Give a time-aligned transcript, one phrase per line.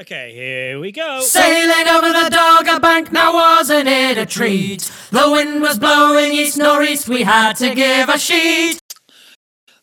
[0.00, 1.20] Okay, here we go.
[1.22, 4.92] Sailing over the Dogger Bank, now wasn't it a treat?
[5.10, 8.78] The wind was blowing east northeast, we had to give a sheet.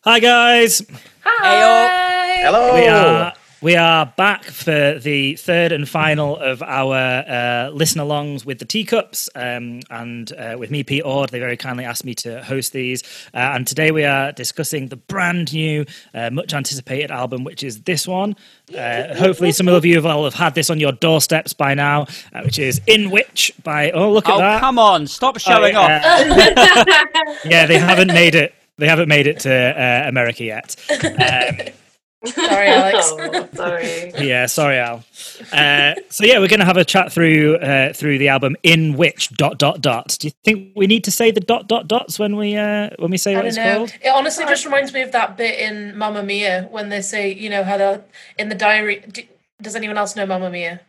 [0.04, 0.80] Hi guys.
[1.22, 2.40] Hi.
[2.44, 2.74] Hello.
[2.74, 6.94] We are we are back for the third and final of our
[7.26, 11.30] uh, listen alongs with the teacups, um, and uh, with me, Pete Ord.
[11.30, 13.02] They very kindly asked me to host these,
[13.32, 17.80] uh, and today we are discussing the brand new, uh, much anticipated album, which is
[17.82, 18.36] this one.
[18.76, 22.02] Uh, hopefully, some of you have all have had this on your doorsteps by now,
[22.34, 24.60] uh, which is "In Which" by oh look at Oh, that.
[24.60, 25.06] come on.
[25.06, 25.88] Stop showing Oh, off.
[25.88, 27.04] yeah.
[27.44, 28.54] yeah, they haven't made it.
[28.76, 30.76] They haven't made it to uh, America yet.
[31.02, 31.72] Um,
[32.26, 33.12] Sorry, Alex.
[33.18, 34.12] Oh, sorry.
[34.18, 35.04] yeah, sorry, Al.
[35.52, 38.56] Uh, so yeah, we're going to have a chat through uh, through the album.
[38.62, 40.16] In which dot dot dot?
[40.20, 43.10] Do you think we need to say the dot dot dots when we uh, when
[43.10, 43.76] we say I what it's know.
[43.78, 43.92] called?
[44.02, 47.48] It honestly just reminds me of that bit in Mamma Mia when they say, you
[47.50, 48.04] know, how they're
[48.38, 49.04] in the diary.
[49.10, 49.22] Do,
[49.62, 50.80] does anyone else know Mamma Mia?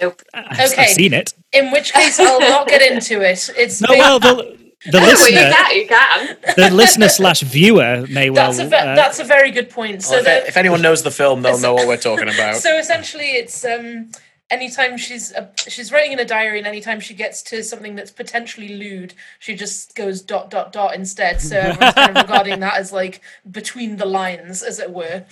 [0.00, 0.22] Nope.
[0.34, 0.82] I've, Okay.
[0.82, 1.34] I've seen it.
[1.52, 3.50] In which case, I'll not get into it.
[3.56, 5.76] It's No, big- well, the the well, you listener, can.
[5.76, 6.36] You can.
[6.56, 8.46] the listener slash viewer may well.
[8.52, 10.02] that's a ve- uh, that's a very good point.
[10.02, 12.56] So Well, if, that- if anyone knows the film, they'll know what we're talking about.
[12.66, 14.10] so essentially, it's um,
[14.50, 18.10] anytime she's uh, she's writing in a diary, and anytime she gets to something that's
[18.10, 21.42] potentially lewd, she just goes dot dot dot instead.
[21.42, 23.20] So everyone's kind of regarding that as like
[23.50, 25.24] between the lines, as it were.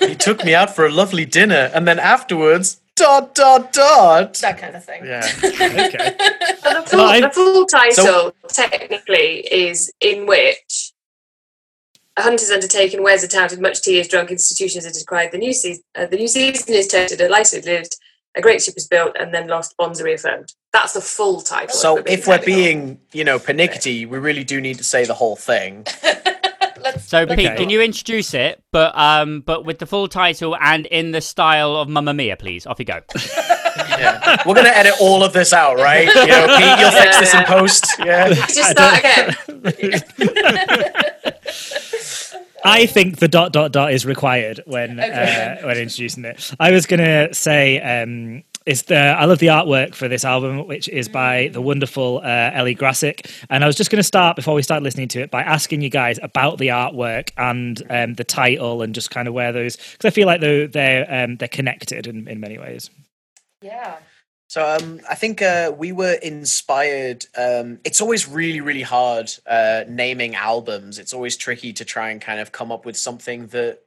[0.00, 4.34] he took me out for a lovely dinner, and then afterwards, dot dot dot.
[4.34, 5.04] That kind of thing.
[5.04, 5.26] Yeah.
[5.44, 6.16] okay.
[6.62, 10.92] But the full, I- the full title technically is in which
[12.16, 15.32] a hunter's undertaken wears a town with much tea is drunk institutions are described.
[15.32, 17.96] The new season, uh, the new season is tested, a light is lived,
[18.34, 20.52] a great ship is built, and then lost bonds are reaffirmed.
[20.72, 21.76] That's the full title.
[21.76, 22.44] So if we're technical.
[22.44, 25.86] being, you know, pernickety, we really do need to say the whole thing.
[26.96, 30.56] Let's, So, let's Pete, can you introduce it, but um, but with the full title
[30.56, 32.66] and in the style of Mamma Mia, please?
[32.66, 33.00] Off you go.
[33.76, 34.42] Yeah.
[34.46, 36.06] We're gonna edit all of this out, right?
[36.14, 37.86] You know, Pete, you'll fix this in post.
[37.98, 38.28] Yeah.
[38.32, 39.36] just start again.
[42.64, 45.58] I think the dot dot dot is required when Okay.
[45.62, 46.50] uh, when introducing it.
[46.58, 50.88] I was gonna say um, it's the I love the artwork for this album, which
[50.88, 54.62] is by the wonderful uh, Ellie Grassick, and I was just gonna start before we
[54.62, 58.82] start listening to it by asking you guys about the artwork and um, the title
[58.82, 62.06] and just kind of where those because I feel like they're they're um, they're connected
[62.08, 62.90] in, in many ways.
[63.62, 63.96] Yeah.
[64.48, 67.26] So um, I think uh, we were inspired.
[67.36, 70.98] Um, it's always really, really hard uh, naming albums.
[70.98, 73.80] It's always tricky to try and kind of come up with something that,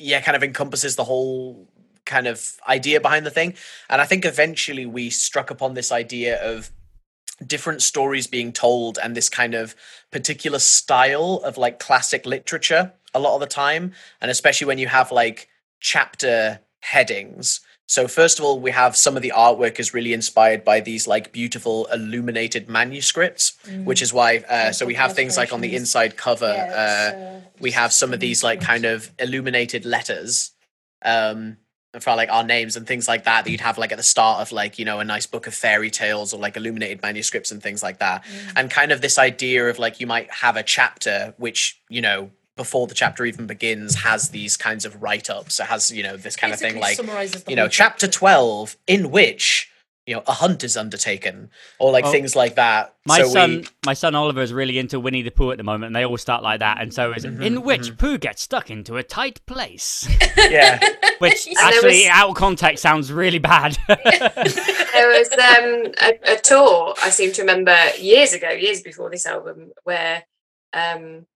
[0.00, 1.68] yeah, kind of encompasses the whole
[2.08, 3.54] kind of idea behind the thing.
[3.88, 6.72] And I think eventually we struck upon this idea of
[7.46, 9.76] different stories being told and this kind of
[10.10, 13.92] particular style of like classic literature a lot of the time.
[14.20, 15.48] And especially when you have like
[15.80, 17.60] chapter headings.
[17.86, 21.06] So first of all we have some of the artwork is really inspired by these
[21.06, 25.74] like beautiful illuminated manuscripts which is why uh, so we have things like on the
[25.74, 30.52] inside cover Yeah, uh, uh, we have some of these like kind of illuminated letters.
[31.02, 31.56] Um
[32.02, 34.40] for like our names and things like that that you'd have like at the start
[34.40, 37.62] of like you know a nice book of fairy tales or like illuminated manuscripts and
[37.62, 38.24] things like that.
[38.56, 42.30] And kind of this idea of like you might have a chapter which you know
[42.56, 45.60] before the chapter even begins has these kinds of write-ups.
[45.60, 46.98] It has you know this kind of thing like
[47.48, 49.67] you know chapter 12 in which
[50.08, 52.10] you know a hunt is undertaken or like Oh.
[52.10, 55.30] things like that My so son, we my son Oliver is really into Winnie the
[55.30, 56.80] Pooh at the moment, and they all start like that.
[56.80, 60.80] And so is Mm-hmm, in which Pooh gets stuck into a tight place, yeah
[61.18, 63.76] which actually was- out of context sounds really bad.
[63.88, 69.26] there was um, a, a tour I seem to remember years ago, years before this
[69.26, 70.24] album, where
[70.72, 71.26] um,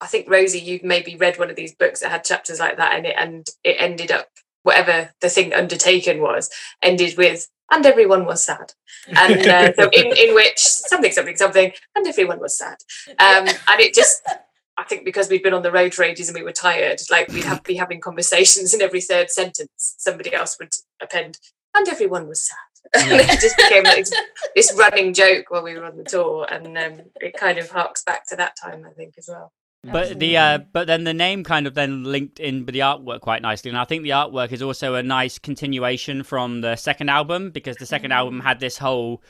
[0.00, 2.94] I think Rosie, you'd maybe read one of these books that had chapters like that,
[2.96, 4.26] and it and it ended up
[4.62, 6.50] whatever the thing undertaken was
[6.82, 8.72] ended with and everyone was sad
[9.08, 12.76] and uh, so in, in which something something something and everyone was sad
[13.18, 14.22] um, and it just
[14.80, 17.28] I think because we'd been on the road for ages and we were tired, like
[17.28, 20.72] we'd have be having conversations, and every third sentence somebody else would
[21.02, 21.38] append,
[21.74, 22.56] and everyone was sad.
[22.96, 24.12] and it just became like this,
[24.56, 28.02] this running joke while we were on the tour, and um, it kind of harks
[28.02, 29.52] back to that time, I think, as well.
[29.82, 33.20] But the uh, but then the name kind of then linked in with the artwork
[33.20, 37.08] quite nicely, and I think the artwork is also a nice continuation from the second
[37.08, 39.22] album because the second album had this whole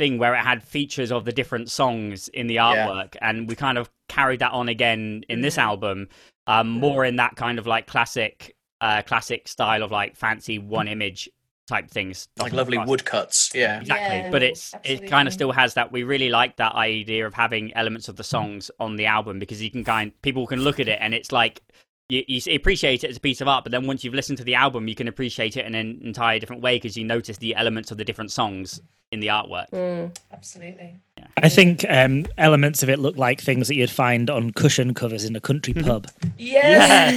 [0.00, 3.78] thing where it had features of the different songs in the artwork, and we kind
[3.78, 6.08] of carried that on again in this album,
[6.48, 10.88] um, more in that kind of like classic, uh, classic style of like fancy one
[10.88, 11.28] image
[11.72, 15.74] type things, like lovely woodcuts yeah Exactly, Yeah, but it's it kind of still has
[15.74, 15.90] that.
[15.92, 19.62] We really like that idea of having elements of the songs on the album because
[19.62, 21.62] you can kind people can look at it and it's like
[22.12, 24.44] you, you appreciate it as a piece of art, but then once you've listened to
[24.44, 27.54] the album, you can appreciate it in an entire different way because you notice the
[27.54, 28.80] elements of the different songs
[29.10, 29.70] in the artwork.
[29.70, 30.14] Mm.
[30.32, 30.96] Absolutely.
[31.38, 35.24] I think um, elements of it look like things that you'd find on cushion covers
[35.24, 36.06] in a country pub.
[36.36, 37.16] Yes.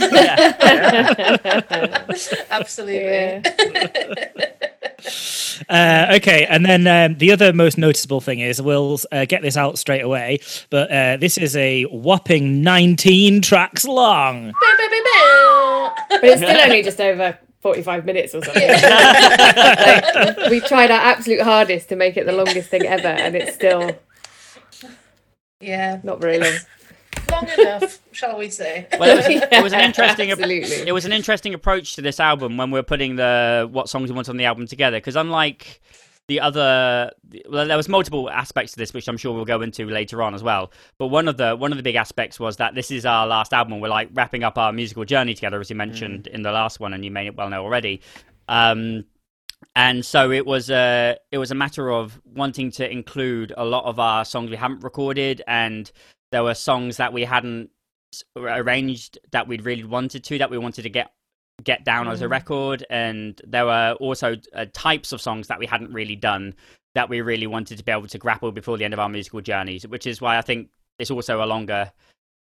[1.43, 2.45] Yeah.
[2.49, 3.43] Absolutely.
[5.69, 9.57] Uh, okay, and then um, the other most noticeable thing is we'll uh, get this
[9.57, 14.51] out straight away, but uh, this is a whopping 19 tracks long.
[16.09, 18.69] But it's still only just over 45 minutes or something.
[18.69, 23.55] Like, we tried our absolute hardest to make it the longest thing ever, and it's
[23.55, 23.97] still
[25.59, 25.99] yeah.
[26.03, 26.53] not very long.
[27.31, 28.87] Long enough, shall we say?
[28.99, 30.31] Well, it was, it was an interesting.
[30.31, 30.87] Absolutely.
[30.87, 34.09] It was an interesting approach to this album when we are putting the what songs
[34.09, 34.97] we want on the album together.
[34.97, 35.81] Because unlike
[36.27, 37.11] the other,
[37.49, 40.33] well, there was multiple aspects to this, which I'm sure we'll go into later on
[40.33, 40.71] as well.
[40.97, 43.53] But one of the one of the big aspects was that this is our last
[43.53, 43.79] album.
[43.79, 46.93] We're like wrapping up our musical journey together, as you mentioned in the last one,
[46.93, 48.01] and you may well know already.
[48.47, 49.05] Um,
[49.75, 53.85] and so it was a it was a matter of wanting to include a lot
[53.85, 55.91] of our songs we haven't recorded and
[56.35, 57.69] there were songs that we hadn't
[58.35, 61.11] arranged that we'd really wanted to that we wanted to get
[61.63, 65.65] get down as a record and there were also uh, types of songs that we
[65.65, 66.53] hadn't really done
[66.95, 69.39] that we really wanted to be able to grapple before the end of our musical
[69.39, 70.67] journeys which is why i think
[70.99, 71.89] it's also a longer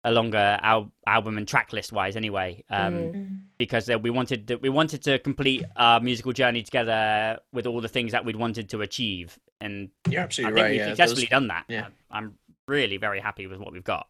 [0.05, 3.39] a longer al- album and track list wise anyway um, Mm.
[3.59, 7.81] because uh, we wanted to, we wanted to complete our musical journey together with all
[7.81, 10.71] the things that we'd wanted to achieve and You're i absolutely think right.
[10.73, 11.87] we've Yeah, successfully those- done that yeah.
[12.11, 12.35] i'm
[12.69, 14.07] really very happy with what we've got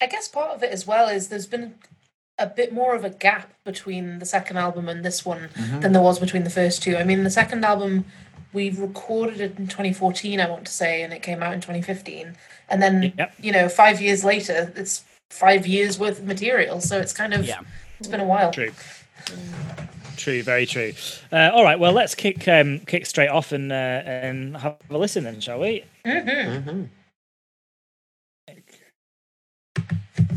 [0.00, 1.74] I guess part of it as well is there's been
[2.38, 5.80] a bit more of a gap between the second album and this one Mm-hmm.
[5.80, 6.96] than there was between the first two.
[6.96, 8.04] I mean, the second album
[8.52, 12.36] we recorded it in 2014, I want to say, and it came out in 2015.
[12.68, 13.32] And then, Yep.
[13.40, 16.80] you know, five years later, it's five years worth of material.
[16.80, 17.58] So it's kind of, yeah
[17.98, 18.52] it's been a while.
[18.52, 18.70] True.
[20.16, 20.92] True, very true.
[21.32, 24.96] Uh, all right, well, let's kick um, kick straight off and uh, and have a
[24.96, 25.84] listen then, shall we?
[26.06, 26.84] hmm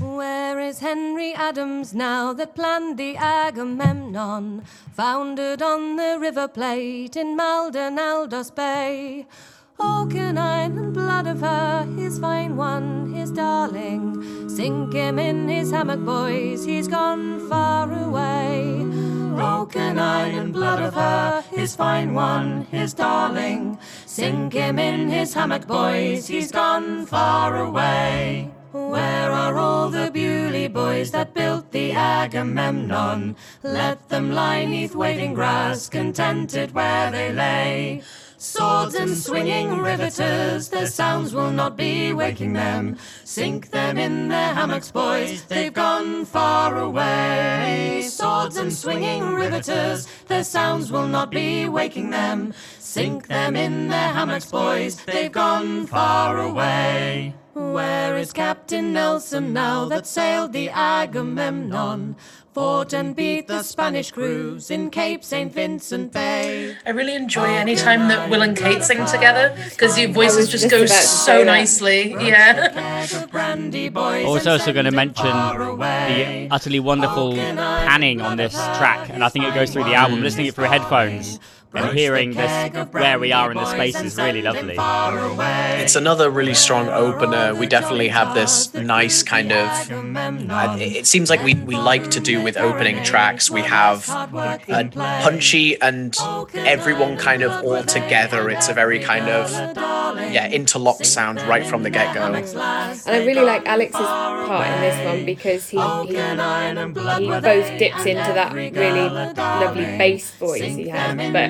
[0.01, 4.63] Where is Henry Adams now that planned the Agamemnon,
[4.93, 9.27] founded on the River Plate in Maldonaldos Bay?
[9.79, 14.49] Oaken and blood of her, his fine one, his darling.
[14.49, 18.83] Sink him in his hammock, boys, he's gone far away.
[19.37, 23.77] Oaken and blood of her, his fine one, his darling.
[24.07, 28.51] Sink him in his hammock, boys, he's gone far away.
[28.71, 33.35] Where are all the Beaulieu boys that built the Agamemnon?
[33.63, 38.01] Let them lie neath waving grass, contented where they lay.
[38.37, 42.97] Swords and swinging riveters, their sounds will not be waking them.
[43.25, 48.03] Sink them in their hammocks, boys, they've gone far away.
[48.07, 52.53] Swords and swinging riveters, their sounds will not be waking them.
[52.79, 57.35] Sink them in their hammocks, boys, they've gone far away.
[57.53, 62.15] Where is Captain Nelson now that sailed the Agamemnon?
[62.53, 65.53] Fought and beat the Spanish crews in Cape St.
[65.53, 66.77] Vincent Bay.
[66.85, 70.69] I really enjoy any time that Will and Kate sing together because your voices just
[70.69, 72.11] just go so nicely.
[72.11, 72.69] Yeah.
[72.69, 78.37] Keg of brandy, boys, I was also going to mention the utterly wonderful panning on
[78.37, 80.21] this track, and I think it goes through the album.
[80.21, 81.39] Listening it through headphones
[81.73, 84.75] and hearing this where we are in the space is really lovely.
[85.81, 87.53] It's another really strong opener.
[87.55, 89.67] We definitely have this nice kind of.
[89.91, 93.49] Uh, it it seems like we, we like to do with opening tracks.
[93.49, 96.15] We have a punchy and
[96.53, 98.51] everyone kind of all together.
[98.51, 99.49] It's a very kind of
[100.31, 102.21] yeah interlocked sound right from the get go.
[102.21, 102.35] And
[103.07, 108.31] I really like Alex's part in this one because he, he, he both dips into
[108.33, 111.49] that really lovely bass voice he has, but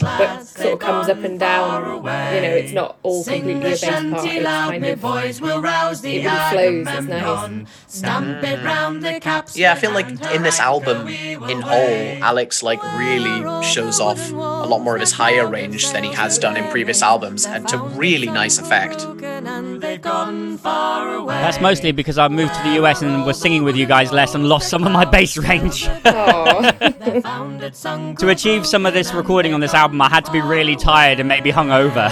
[0.00, 1.96] but sort of comes up and down.
[1.96, 4.26] You know, it's not all completely a bass part.
[4.26, 6.98] It's kind of boys will rouse the it really flows.
[6.98, 7.68] It's nice.
[7.86, 8.66] Stamp it mm-hmm.
[8.66, 9.56] round the caps.
[9.56, 14.34] Yeah, I feel like in this album, in whole, Alex like really shows off a
[14.34, 17.78] lot more of his higher range than he has done in previous albums, and to
[17.78, 19.02] really nice effect.
[19.22, 21.34] And they've gone far away.
[21.34, 24.34] That's mostly because I moved to the US and was singing with you guys less
[24.34, 25.88] and lost some of my bass range.
[26.04, 26.72] Aw.
[27.00, 30.26] They found it sung to achieve some of this recording on this album, I had
[30.26, 32.10] to be really tired and maybe hungover.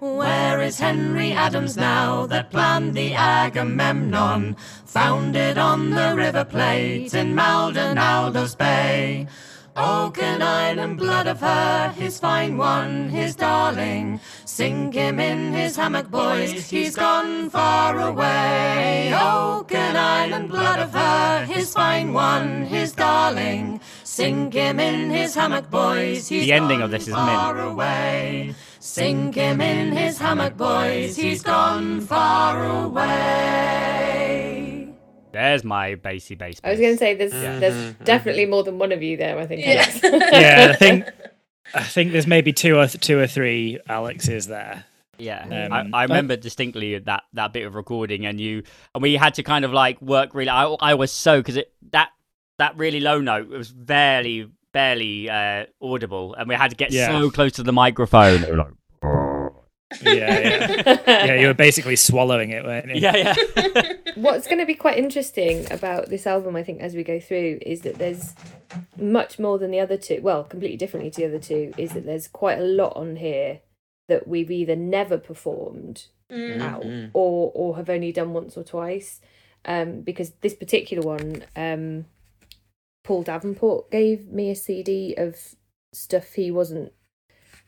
[0.00, 7.36] Where is Henry Adams now that planned the Agamemnon, founded on the River Plate in
[7.36, 9.28] Maldonaldo's Bay?
[9.76, 14.18] Oak and iron and blood of her, his fine one, his darling.
[14.54, 19.12] Sink him in his hammock, boys, he's gone far away.
[19.12, 23.80] Oak and iron and blood of her, his fine one, his darling.
[24.04, 27.66] Sink him in his hammock, boys, he's The ending of gone this is far mint.
[27.72, 28.54] away.
[28.78, 34.14] Sink him in his hammock, boys, he's gone far away.
[35.32, 36.60] There's my bassy bass.
[36.62, 37.58] I was going to say there's mm-hmm.
[37.58, 39.36] there's definitely more than one of you there.
[39.36, 39.66] I think.
[39.66, 39.84] Yeah.
[40.30, 41.06] Yeah, I think
[41.72, 44.84] I think there's maybe two or th- two or three Alexes there.
[45.16, 49.02] Yeah, Um, I, I but- remember distinctly that that bit of recording, and you and
[49.02, 50.48] we had to kind of like work really.
[50.50, 52.10] I I was so because it that
[52.58, 57.06] that really low note was barely barely uh, audible, and we had to get Yeah.
[57.08, 58.42] so close to the microphone.
[60.02, 61.34] Like, Yeah, yeah, yeah.
[61.34, 63.00] You were basically swallowing it, weren't you?
[63.00, 63.92] yeah, yeah.
[64.16, 67.58] What's going to be quite interesting about this album, I think, as we go through,
[67.62, 68.34] is that there's
[68.96, 70.20] much more than the other two.
[70.22, 73.60] Well, completely differently to the other two, is that there's quite a lot on here
[74.08, 76.60] that we've either never performed Mm.
[76.62, 77.10] out Mhm.
[77.12, 79.20] or or have only done once or twice.
[79.66, 82.06] Um, because this particular one, um,
[83.04, 85.54] Paul Davenport gave me a CD of
[85.92, 86.92] stuff he wasn't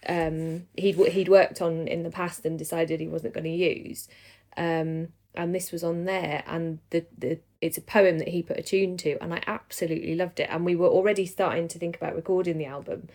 [0.08, 4.08] um he'd he'd worked on in the past and decided he wasn't going to use.
[4.56, 8.58] Um and this was on there and the the it's a poem that he put
[8.58, 10.48] a tune to and I absolutely loved it.
[10.50, 13.08] And we were already starting to think about recording the album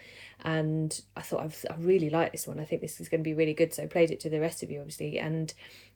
[0.43, 2.59] and I thought I've, I really like this one.
[2.59, 3.73] I think this is going to be really good.
[3.73, 5.53] So I played it to the rest of you obviously and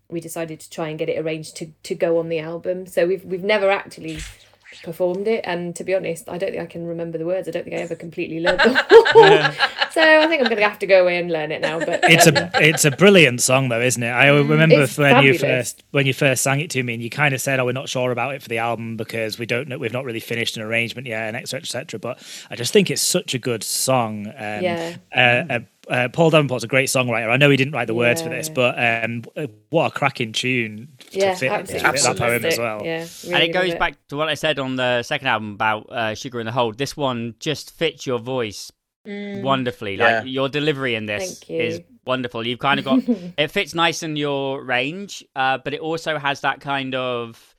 [0.09, 2.85] we decided to try and get it arranged to to go on the album.
[2.85, 4.19] So we've we've never actually
[4.83, 7.51] performed it and to be honest I don't think I can remember the words I
[7.51, 8.75] don't think I ever completely learned them
[9.91, 12.01] so I think I'm going to have to go away and learn it now but
[12.03, 14.09] It's um, a it's a brilliant song though, isn't it?
[14.09, 17.09] I remember It's when you first when you first sang it to me, and you
[17.09, 19.67] kind of said, "Oh, we're not sure about it for the album because we don't
[19.67, 21.61] know we've not really finished an arrangement yet, and etc.
[21.61, 24.27] etc." But I just think it's such a good song.
[24.27, 24.95] Um, Yeah.
[25.15, 27.29] Uh, uh, uh, Paul Davenport's a great songwriter.
[27.29, 29.23] I know he didn't write the words for this, but um,
[29.69, 32.81] what a cracking tune to yeah fit, to absolutely, fit that poem as well.
[32.83, 35.89] yeah and it goes love back to what I said on the second album about
[35.91, 36.71] uh, Sugar in the Hole.
[36.73, 38.71] This one just fits your voice
[39.07, 39.43] Mm.
[39.43, 39.97] wonderfully.
[39.97, 40.21] Yeah.
[40.21, 41.59] Like your delivery in this you.
[41.59, 42.45] is wonderful.
[42.45, 43.03] You've kind of got
[43.37, 47.55] it fits nice in your range, uh, but it also has that kind of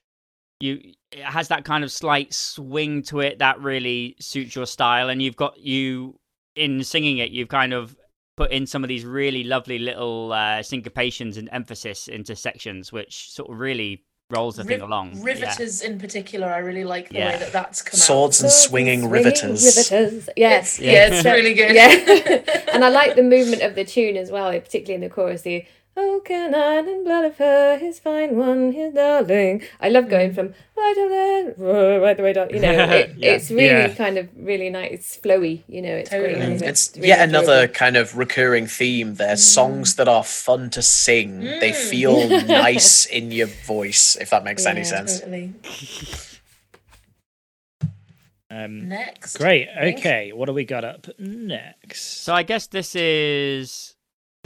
[0.59, 0.81] you
[1.13, 5.09] it has that kind of slight swing to it that really suits your style.
[5.09, 6.19] And you've got you
[6.57, 7.97] in singing it, you've kind of
[8.37, 13.31] put in some of these really lovely little uh, syncopations and emphasis into sections, which
[13.31, 15.17] sort of really rolls the thing Riv- along.
[15.17, 15.25] Yeah.
[15.25, 17.33] Riveters in particular, I really like the Yeah.
[17.33, 19.65] way that that's come Swords and Swords swinging riveters.
[19.65, 20.29] riveters.
[20.37, 20.79] yes.
[20.79, 21.09] It's, yeah.
[21.13, 21.75] it's really good.
[21.75, 22.65] Yeah.
[22.75, 25.43] and I like the movement of the tune as well, particularly in the chorus.
[25.43, 25.65] The
[25.99, 29.63] Oh, can I and blood of her, his fine one, his darling.
[29.81, 32.51] I love going from right of there, right the way down.
[32.51, 33.33] You know, it, Yeah.
[33.33, 33.95] it's really Yeah.
[33.95, 34.91] kind of really nice.
[34.93, 35.63] It's flowy.
[35.67, 36.35] You know, it's Totally.
[36.35, 36.61] great.
[36.61, 36.69] Mm.
[36.69, 37.73] It's really yet another enjoyable.
[37.75, 39.39] kind of recurring theme there.
[39.39, 41.41] Songs that are fun to sing.
[41.41, 45.21] They feel nice in your voice, if that makes any sense.
[45.21, 45.55] Totally.
[48.49, 49.39] Um, Next.
[49.39, 49.69] great.
[49.75, 50.01] Thanks.
[50.01, 52.23] Okay, what do we got up next?
[52.23, 53.96] So I guess this is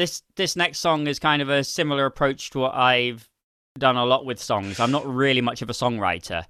[0.01, 3.29] this this next song is kind of a similar approach to what I've
[3.79, 4.81] done a lot with songs.
[4.81, 6.45] I'm not really much of a songwriter,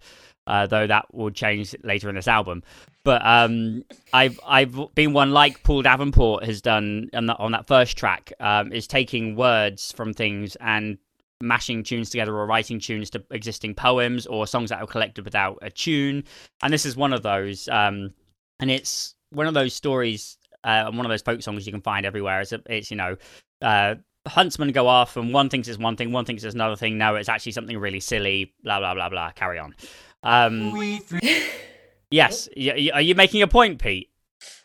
[0.47, 2.63] uh, though that will change later in this album.
[3.05, 7.67] But um, I've I've been one like Paul Davenport has done on that on that
[7.67, 10.97] first track um, is taking words from things and
[11.43, 15.59] mashing tunes together or writing tunes to existing poems or songs that are collected without
[15.63, 16.23] a tune.
[16.63, 17.67] And this is one of those.
[17.69, 18.13] Um,
[18.61, 21.81] and it's one of those stories uh, and one of those folk songs you can
[21.83, 22.41] find everywhere.
[22.41, 23.17] It's, a, it's you know,
[23.63, 23.95] uh,
[24.27, 26.99] huntsmen go off and one thinks it's one thing, one thinks it's another thing.
[26.99, 28.53] No, it's actually something really silly.
[28.63, 29.31] Blah blah blah blah.
[29.33, 29.75] Carry on.
[30.23, 31.01] Um,
[32.11, 34.09] yes, y- y- are you making a point, Pete?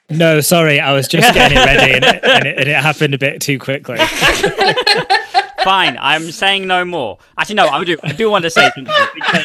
[0.09, 3.13] No, sorry, I was just getting it ready, and it, and it, and it happened
[3.13, 3.97] a bit too quickly.
[5.63, 7.17] Fine, I'm saying no more.
[7.39, 7.97] Actually, no, I do.
[8.03, 9.43] I do want to say something because,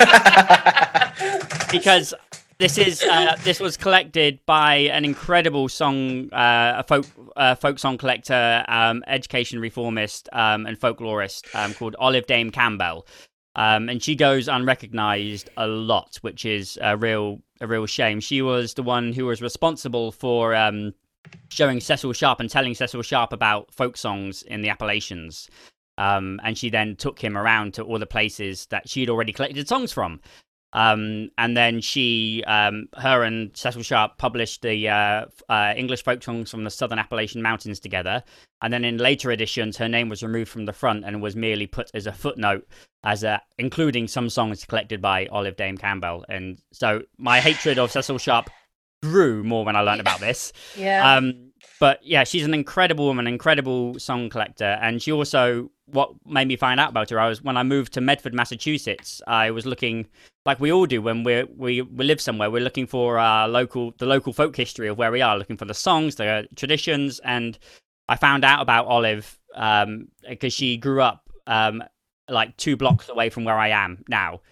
[1.72, 2.14] because
[2.60, 7.78] this is uh, this was collected by an incredible song, uh, a folk uh, folk
[7.78, 13.06] song collector, um, education reformist, um, and folklorist um, called Olive Dame Campbell.
[13.56, 18.20] Um, and she goes unrecognized a lot, which is a real a real shame.
[18.20, 20.92] She was the one who was responsible for um,
[21.48, 25.48] showing Cecil Sharp and telling Cecil Sharp about folk songs in the Appalachians.
[25.96, 29.66] Um, and she then took him around to all the places that she'd already collected
[29.66, 30.20] songs from.
[30.72, 36.22] Um, and then she, um, her and Cecil Sharp published the uh, uh, English folk
[36.22, 38.22] songs from the Southern Appalachian Mountains together.
[38.62, 41.66] And then in later editions, her name was removed from the front and was merely
[41.66, 42.68] put as a footnote,
[43.02, 46.24] as a, including some songs collected by Olive Dame Campbell.
[46.28, 48.50] And so my hatred of Cecil Sharp
[49.02, 50.52] grew more when I learned about this.
[50.76, 51.16] Yeah.
[51.16, 51.49] Um,
[51.80, 56.54] but yeah, she's an incredible woman, incredible song collector, and she also what made me
[56.54, 57.18] find out about her.
[57.18, 59.22] I was when I moved to Medford, Massachusetts.
[59.26, 60.06] I was looking
[60.44, 62.50] like we all do when we we we live somewhere.
[62.50, 65.64] We're looking for our local the local folk history of where we are, looking for
[65.64, 67.58] the songs, the traditions, and
[68.08, 71.82] I found out about Olive um because she grew up um
[72.28, 74.42] like two blocks away from where I am now.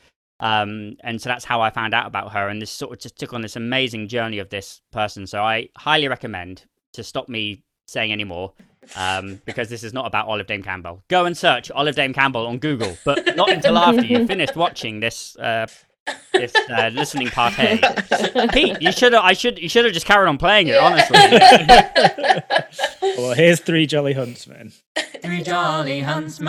[0.40, 3.18] Um, and so that's how I found out about her, and this sort of just
[3.18, 5.26] took on this amazing journey of this person.
[5.26, 6.64] So I highly recommend
[6.98, 8.52] to stop me saying any more,
[8.96, 11.02] um, because this is not about Olive Dame Campbell.
[11.08, 15.00] Go and search Olive Dame Campbell on Google, but not until after you've finished watching
[15.00, 15.66] this uh,
[16.32, 17.80] this uh, listening party.
[18.52, 19.24] Pete, you should have.
[19.24, 19.58] I should.
[19.58, 20.76] You should have just carried on playing it.
[20.76, 21.18] Honestly,
[23.16, 24.72] Well, here's three jolly huntsmen.
[25.22, 26.48] Three jolly huntsmen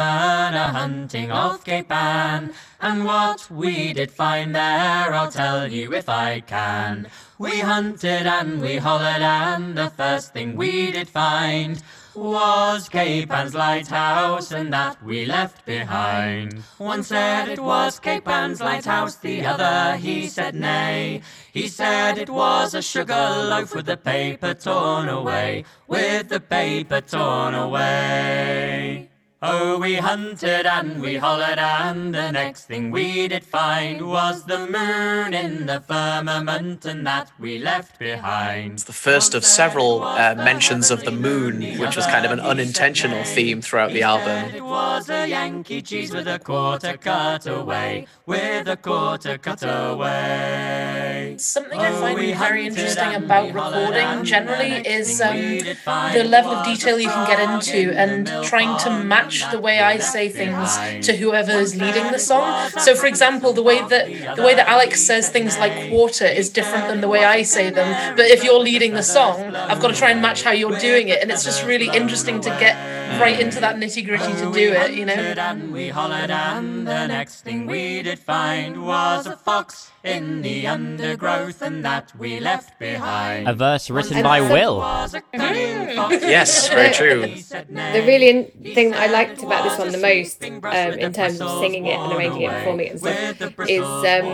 [0.54, 6.10] are hunting off Cape Ann, and what we did find there I'll tell you if
[6.10, 7.08] I can.
[7.38, 11.82] We hunted and we hollered, and the first thing we did find
[12.16, 16.63] was Cape Ann's lighthouse, and that we left behind.
[16.78, 21.22] One said it was Cape Ann's lighthouse, the other he said nay.
[21.51, 27.01] He said it was a sugar loaf with the paper torn away, with the paper
[27.01, 29.10] torn away.
[29.41, 34.67] Oh, we hunted and we hollered, and the next thing we did find was the
[34.67, 38.74] moon in the firmament, and that we left behind.
[38.74, 42.41] It's the first of several uh, mentions of the moon, which was kind of an
[42.41, 44.53] unintentional theme throughout the album.
[44.53, 51.36] It was a Yankee cheese with a quarter cut away, with a quarter cut away.
[51.38, 56.13] Something I Oh, find we very interesting about recording generally is um, we did find
[56.13, 59.79] the level of detail you can get into and trying to pond match the way
[59.79, 62.69] I say things to whoever is leading the song.
[62.79, 66.50] So, for example, the way that the way that Alex says things like quarter is
[66.50, 68.15] different than the way I say them.
[68.15, 71.09] But if you're leading the song, I've got to try and match how you're doing
[71.09, 72.75] it, and it's just really interesting to get
[73.19, 74.93] right into that nitty gritty to do it.
[74.93, 75.13] You know.
[75.13, 80.67] And we hollered, and the next thing we did find was a fox in the
[80.67, 83.48] undergrowth, and that we left behind.
[83.48, 84.77] a verse written by Will.
[84.77, 85.21] Was a.
[85.33, 87.21] Yes, very true.
[87.23, 87.93] He said nay.
[87.99, 91.41] The really in- thing that I liked about this one the most, um, in terms
[91.41, 94.25] of singing it and arranging it, performing it and stuff, is um,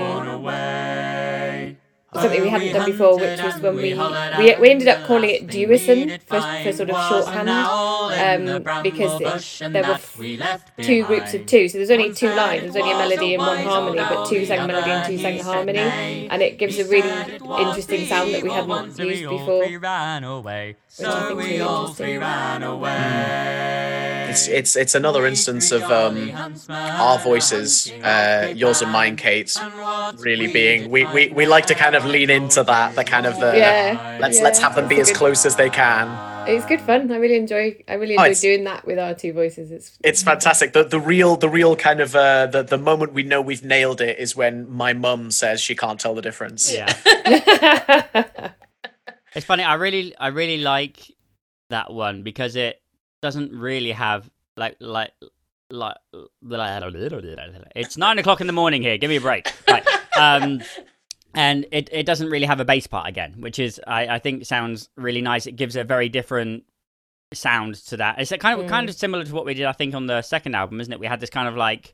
[2.22, 3.94] something we hadn't done before, which was when we
[4.40, 9.74] we, we ended up calling it duison for, for sort of shorthand, um, because it,
[9.74, 10.00] there were
[10.82, 13.58] two groups of two, so there's only two lines, there's only a melody and one
[13.64, 15.80] harmony, but two sang melody and two sang the harmony,
[16.32, 17.12] and it gives a really
[17.64, 19.64] interesting sound that we hadn't used before.
[20.98, 21.28] We ran away.
[21.28, 24.28] which I So we all three ran away.
[24.30, 26.32] It's it's it's another instance of um,
[26.70, 29.56] our voices, uh, yours and mine, Kate,
[30.18, 30.90] really being.
[30.90, 33.58] We, we we like to kind of lean into that, the kind of the.
[33.58, 36.10] Yeah, Let's yeah, let's have them be as a good- close as they can.
[36.50, 37.12] It's good fun.
[37.12, 37.78] I really enjoy.
[37.88, 39.72] I really Oh, enjoy it's- doing that with our two voices.
[39.72, 40.74] It's It's fantastic.
[40.74, 44.02] The the real the real kind of uh, the the moment we know we've nailed
[44.02, 46.74] it is when my mum says she can't tell the difference.
[46.74, 46.94] Yeah.
[49.36, 49.64] It's funny.
[49.64, 51.12] I really, I really like
[51.70, 52.82] that one because it
[53.22, 55.12] doesn't really have like, like,
[55.70, 55.98] like.
[57.76, 58.98] It's nine o'clock in the morning here.
[58.98, 59.52] Give me a break.
[59.68, 59.86] Right.
[60.18, 60.62] Um,
[61.34, 64.46] and it, it doesn't really have a bass part again, which is I, I think
[64.46, 65.48] sounds really nice.
[65.48, 66.64] It gives a very different
[67.34, 68.20] sound to that.
[68.20, 70.56] It's kind of kind of similar to what we did, I think, on the second
[70.56, 71.00] album, isn't it?
[71.00, 71.94] We had this kind of like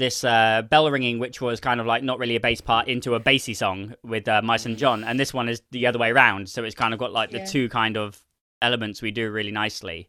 [0.00, 3.14] this uh, bell ringing, which was kind of like not really a bass part, into
[3.14, 6.10] a bassy song with uh, Mice and John, and this one is the other way
[6.10, 6.48] around.
[6.48, 7.44] So it's kind of got like the Yeah.
[7.44, 8.20] two kind of
[8.60, 10.08] elements we do really nicely.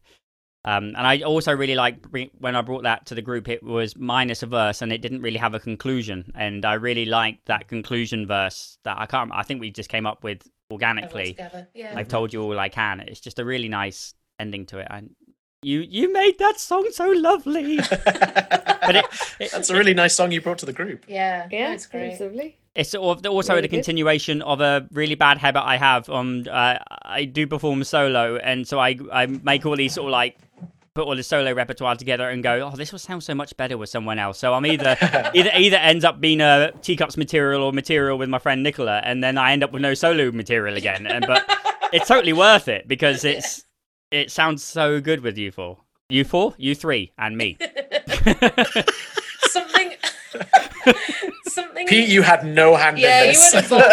[0.63, 2.05] Um, and I also really like
[2.37, 5.21] when I brought that to the group, it was minus a verse and it didn't
[5.21, 6.31] really have a conclusion.
[6.35, 10.05] And I really liked that conclusion verse that I can't, I think we just came
[10.05, 11.35] up with organically.
[11.73, 11.93] Yeah.
[11.95, 12.99] I've told you all I can.
[12.99, 14.87] It's just a really nice ending to it.
[14.89, 15.15] And
[15.63, 17.77] you you made that song so lovely.
[18.05, 19.05] but it,
[19.39, 21.05] it, That's a really nice song you brought to the group.
[21.07, 21.47] Yeah.
[21.51, 22.19] yeah, it's great.
[22.19, 22.57] lovely.
[22.73, 23.21] It's also
[23.53, 23.75] Really the good.
[23.77, 26.09] continuation of a really bad habit I have.
[26.09, 30.11] Um, uh, I do perform solo, and so I I make all these sort of
[30.11, 30.37] like
[30.93, 33.77] put all the solo repertoire together and go, oh, this will sound so much better
[33.77, 34.39] with someone else.
[34.39, 34.97] So I'm either
[35.33, 39.23] either either ends up being a teacups material or material with my friend Nicola, and
[39.23, 41.05] then I end up with no solo material again.
[41.05, 41.43] And but
[41.93, 43.65] it's totally worth it because it's
[44.11, 45.77] it sounds so good with you four,
[46.09, 47.57] you four, you three, and me.
[49.49, 49.93] Something.
[51.45, 51.87] something.
[51.87, 53.53] Pete, you had no hand yeah, in you this.
[53.53, 53.85] were involved.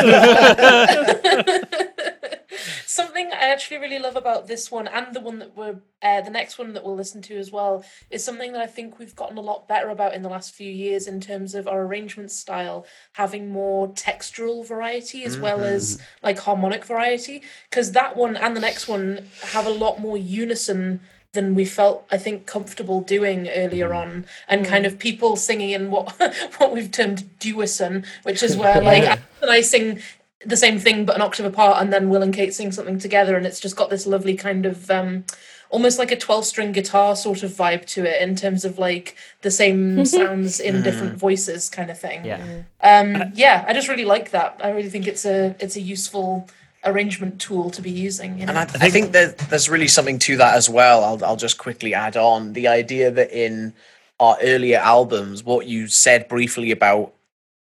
[2.98, 6.30] Something I actually really love about this one and the one that we're uh, the
[6.30, 9.38] next one that we'll listen to as well is something that I think we've gotten
[9.38, 12.84] a lot better about in the last few years in terms of our arrangement style
[13.12, 16.26] having more textural variety as well as mm-hmm.
[16.26, 17.42] like harmonic variety.
[17.70, 21.00] Because that one and the next one have a lot more unison
[21.34, 24.10] than we felt I think comfortable doing earlier mm-hmm.
[24.10, 24.88] on and kind mm.
[24.88, 26.16] of people singing in what
[26.58, 29.10] what we've termed duison which is where like Yeah.
[29.10, 30.00] Alex and I sing
[30.44, 33.36] the same thing but an octave apart and then Will and Kate sing something together
[33.36, 35.24] and it's just got this lovely kind of um
[35.70, 39.16] almost like a 12 string guitar sort of vibe to it in terms of like
[39.42, 42.62] the same sounds in different voices kind of thing Yeah.
[42.82, 46.48] um yeah I just really like that I really think it's a it's a useful
[46.84, 48.50] arrangement tool to be using you know?
[48.52, 51.02] And I, I think that there's really something to that as well.
[51.02, 53.74] I'll, I'll just quickly add on the idea that in
[54.20, 57.14] our earlier albums, what you said briefly about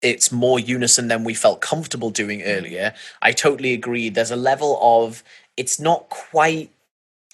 [0.03, 2.57] it's more unison than we felt comfortable doing mm.
[2.57, 2.93] earlier.
[3.21, 4.09] I totally agree.
[4.09, 5.23] There's a level of
[5.57, 6.69] it's not quite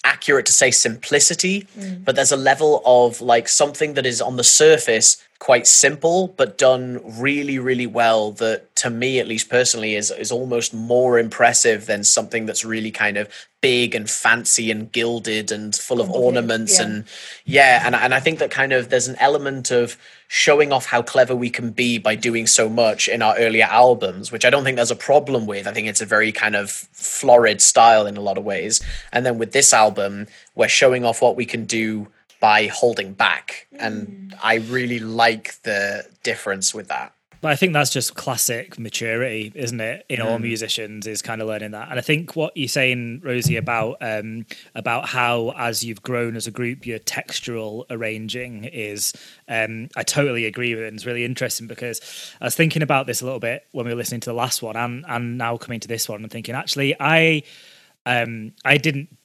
[0.03, 2.05] accurate to say simplicity, mm.
[2.05, 6.57] but there's a level of like something that is on the surface quite simple but
[6.57, 11.85] done really really well that to me at least personally is is almost more impressive
[11.85, 13.29] than something that's really kind of
[13.61, 16.85] big and fancy and gilded and full of ornaments yeah.
[16.85, 17.05] and
[17.45, 19.97] yeah and and I think that kind of there's an element of
[20.27, 24.33] showing off how clever we can be by doing so much in our earlier albums
[24.33, 26.69] which I don't think there's a problem with I think it's a very kind of
[26.69, 28.81] florid style in a lot of ways
[29.13, 32.07] and then with this album we're showing off what we can do
[32.39, 37.89] by holding back and I really like the difference with that But I think that's
[37.89, 40.05] just classic maturity, isn't it?
[40.09, 41.89] In all musicians, is kind of learning that.
[41.89, 46.47] And I think what you're saying, Rosie, about um, about how as you've grown as
[46.47, 49.13] a group, your textural arranging is,
[49.47, 50.87] um, I totally agree with it.
[50.87, 52.01] And it's really interesting because
[52.41, 54.61] I was thinking about this a little bit when we were listening to the last
[54.61, 57.43] one, and and now coming to this one, and thinking actually, I
[58.05, 59.17] um, I didn't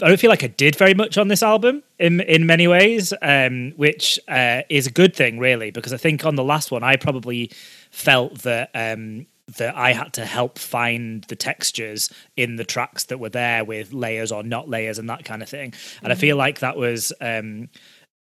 [0.00, 3.12] I don't feel like I did very much on this album in in many ways,
[3.22, 6.82] um, which uh, is a good thing, really, because I think on the last one
[6.82, 7.50] I probably
[7.90, 9.26] felt that um,
[9.56, 13.92] that I had to help find the textures in the tracks that were there with
[13.92, 17.12] layers or not layers and that kind of thing, and I feel like that was.
[17.20, 17.68] Um,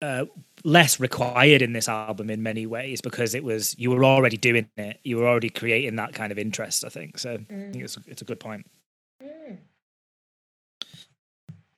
[0.02, 0.24] uh,
[0.64, 4.66] less required in this album in many ways because it was you were already doing
[4.78, 4.98] it.
[5.04, 7.18] You were already creating that kind of interest i think.
[7.18, 8.64] So i think it's, it's a good point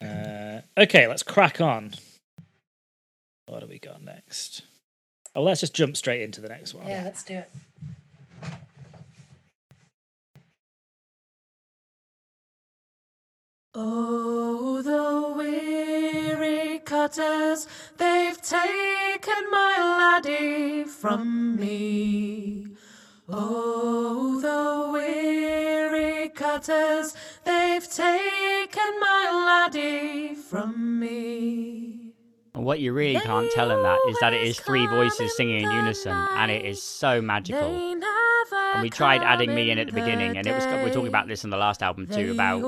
[0.03, 1.93] uh, okay, let's crack on.
[3.47, 4.63] What do we got next?
[5.35, 6.87] Oh, let's just jump straight into the next one.
[6.87, 7.51] yeah let's do it
[13.75, 22.67] Oh, the weary cutters, they've taken my laddie from me.
[23.29, 32.02] Oh, the weary cutters, they've taken my laddie from me.
[32.55, 35.63] And what you really can't tell in that is that it is three voices singing
[35.63, 37.75] in unison, and it is so magical.
[38.75, 41.29] And we tried adding me in at the beginning, and it was we're talking about
[41.29, 42.61] this in the last album too about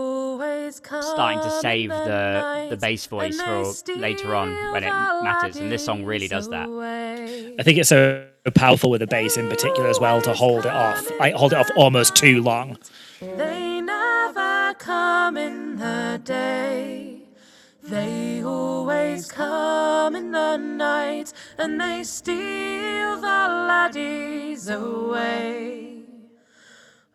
[1.03, 4.91] starting to save the the bass voice for later on when it
[5.23, 6.67] matters, and this song really does that.
[7.59, 10.73] I think it's so powerful with the bass in particular as well to hold it
[10.73, 12.79] off, I hold it off almost too long.
[13.21, 17.14] They never come in the day.
[17.85, 25.99] They always come in the night and they steal the laddies away.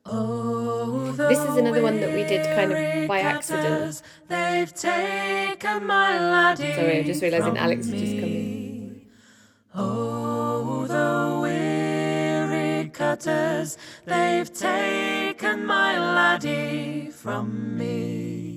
[0.05, 4.03] Oh, the This is another one that we did kind of by accident.
[4.27, 6.73] They've taken my laddie.
[6.73, 8.29] Sorry, I'm just realising from Alex has just come in.
[8.29, 9.07] me.
[9.73, 18.48] Oh, the weary cutters, they've taken my laddie from me.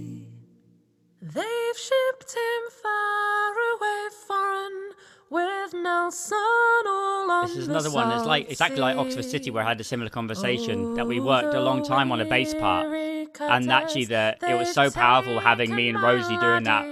[1.35, 4.93] They've shipped him far away foreign
[5.31, 6.37] with Nelson
[6.87, 8.13] all on This is the another one.
[8.13, 11.55] It's like exactly like Oxford City, where I had a similar conversation that we worked
[11.55, 12.87] a long time on a bass part,
[13.41, 16.85] and actually the it was so powerful having me and Rosie doing that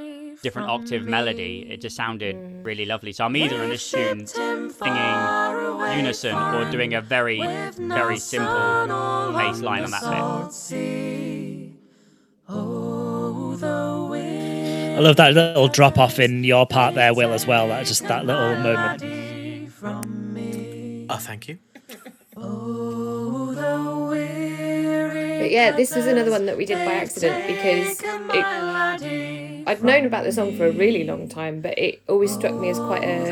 [0.43, 1.67] different octave melody.
[1.69, 3.13] It just sounded really lovely.
[3.13, 4.71] So I'm either in this tune singing
[5.99, 7.43] unison or doing a very
[7.77, 8.87] very simple
[9.37, 11.73] bass line on that bit.
[12.49, 14.30] Oh, the wind
[15.01, 17.69] I love that little drop off in your part there, Will, as well.
[17.69, 19.01] That just that little moment.
[19.01, 19.71] laddie
[21.09, 21.59] oh thank you
[22.37, 23.55] Oh,
[25.41, 30.05] But yeah, this was another one that we did by accident because it, I'd known
[30.05, 33.05] about the song for a really long time, but it always struck me as quite
[33.05, 33.31] a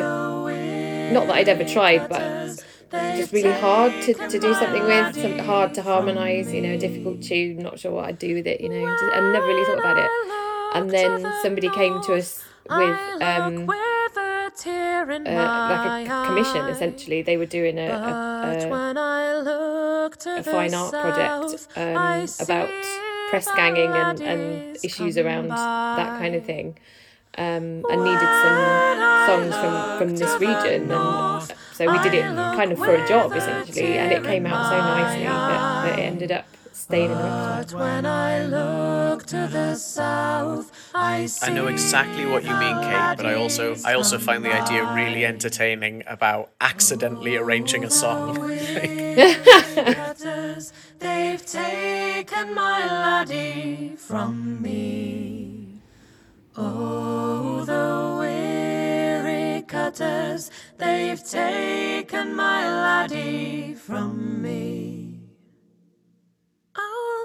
[1.13, 5.39] not that I'd ever tried, but just really hard to, to do something with, something
[5.39, 8.63] hard to harmonise, you know, a difficult tune, not sure what I'd do with it,
[8.63, 10.48] you know, just, I never really thought about it.
[10.75, 15.31] And then somebody came to us with um, uh,
[15.71, 17.23] like a commission, essentially.
[17.23, 18.57] They were doing a, a, a,
[20.39, 22.71] a fine art project um, about
[23.31, 26.79] press ganging and, and issues around that kind of thing.
[27.37, 28.59] Um, and needed some
[29.29, 30.91] songs from, from this region.
[30.91, 33.97] And so we did it kind of for a job, essentially.
[33.97, 36.47] And it came out so nicely that, that it ended up
[36.79, 37.83] staying in the repertoire.
[37.83, 43.27] when I look to the south, I I know exactly what you mean, Kate, but
[43.27, 48.49] I also I also find the idea really entertaining about accidentally arranging a song.
[50.99, 55.81] they've taken my laddie from me.
[56.57, 65.08] Oh, the weary cutters, they've taken my laddie from me.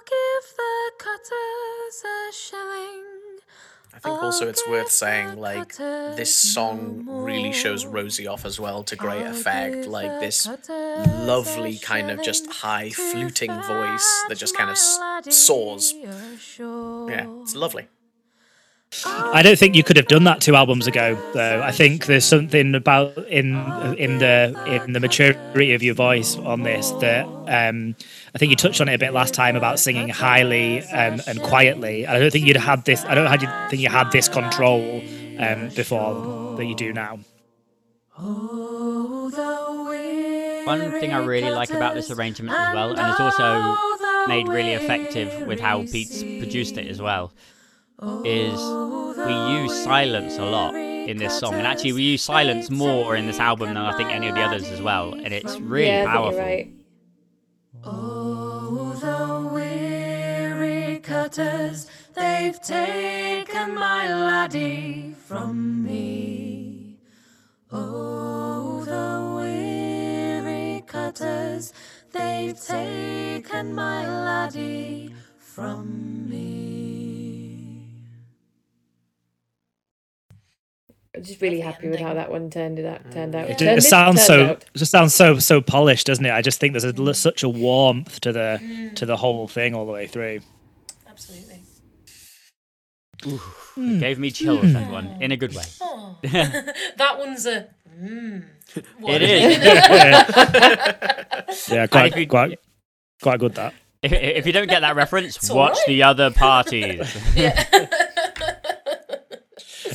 [0.03, 3.03] I'll give the cutters a shilling.
[3.95, 8.83] I think also it's worth saying like this song really shows Rosie off as well
[8.83, 9.85] to great effect.
[9.85, 10.47] Like this
[11.25, 15.93] lovely kind of just high fluting voice that just kind of s- soars.
[15.93, 17.87] Yeah, it's lovely.
[19.05, 21.61] I don't think you could have done that two albums ago, though.
[21.61, 23.55] I think there's something about in
[23.97, 27.95] in the in the maturity of your voice on this that um,
[28.35, 31.41] I think you touched on it a bit last time about singing highly um, and
[31.41, 32.05] quietly.
[32.05, 33.03] I don't think you'd had this.
[33.05, 33.29] I don't
[33.69, 35.01] think you had this control
[35.39, 37.19] um, before that you do now.
[40.65, 43.75] One thing I really like about this arrangement as well, and it's also
[44.27, 47.33] made really effective with how Pete's produced it as well,
[48.25, 48.59] is
[49.17, 51.55] we use silence a lot in this song.
[51.55, 54.41] And actually, we use silence more in this album than I think any of the
[54.41, 55.13] others as well.
[55.13, 56.39] And it's really yeah, powerful.
[56.39, 56.71] right.
[57.83, 66.97] Oh, the weary cutters, they've taken my laddie from me.
[67.71, 71.73] Oh, the weary cutters,
[72.11, 76.92] they've taken my laddie from me.
[81.23, 83.09] I'm just really happy with how that one turned it out.
[83.09, 83.47] Turned out.
[83.47, 83.51] Mm.
[83.51, 84.63] It, Turned it sounds so out.
[84.63, 86.33] it just sounds so so polished, doesn't it?
[86.33, 87.15] I just think there's a, l- mm.
[87.15, 88.93] such a warmth to the mm.
[88.95, 90.41] to the whole thing all the way through.
[91.07, 91.61] Absolutely.
[93.23, 93.95] Hmm.
[93.95, 94.91] It gave me chills, that hmm.
[94.91, 95.63] one, in a good way.
[95.79, 96.17] Oh.
[96.23, 97.69] that one's a.
[97.97, 98.43] Mm,
[99.07, 99.57] It is.
[101.71, 102.59] Yeah, if quite you- quite
[103.21, 103.73] quite good that.
[104.01, 105.87] if, if you don't get that reference, It's watch alright.
[105.87, 107.15] the other parties.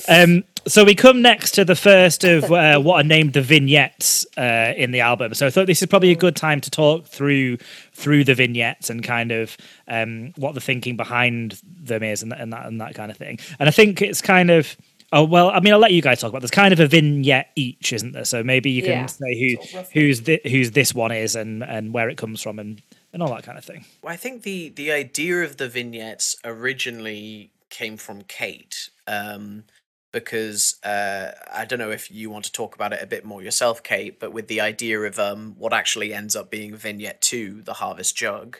[0.08, 4.26] Um, so we come next to the first of uh, what are named the vignettes
[4.36, 5.34] uh, in the album.
[5.34, 7.56] So I thought this is probably a good time to talk through
[7.92, 9.56] through the vignettes and kind of
[9.88, 13.38] um, what the thinking behind them is and, and that and that kind of thing.
[13.58, 14.76] And I think it's kind of
[15.12, 15.50] oh well.
[15.50, 16.40] I mean, I'll let you guys talk about.
[16.42, 18.24] There's kind of a vignette each, isn't there?
[18.24, 19.06] So maybe you can Yeah.
[19.06, 22.82] say who who's thi- who's this one is and and where it comes from and
[23.12, 23.84] and all that kind of thing.
[24.02, 29.64] Well, I think the the idea of the vignettes originally came from Kate, um,
[30.12, 33.42] because uh, I don't know if you want to talk about it a bit more
[33.42, 37.62] yourself, Kate, but with the idea of um, what actually ends up being vignette two,
[37.62, 38.58] the Harvest Jug.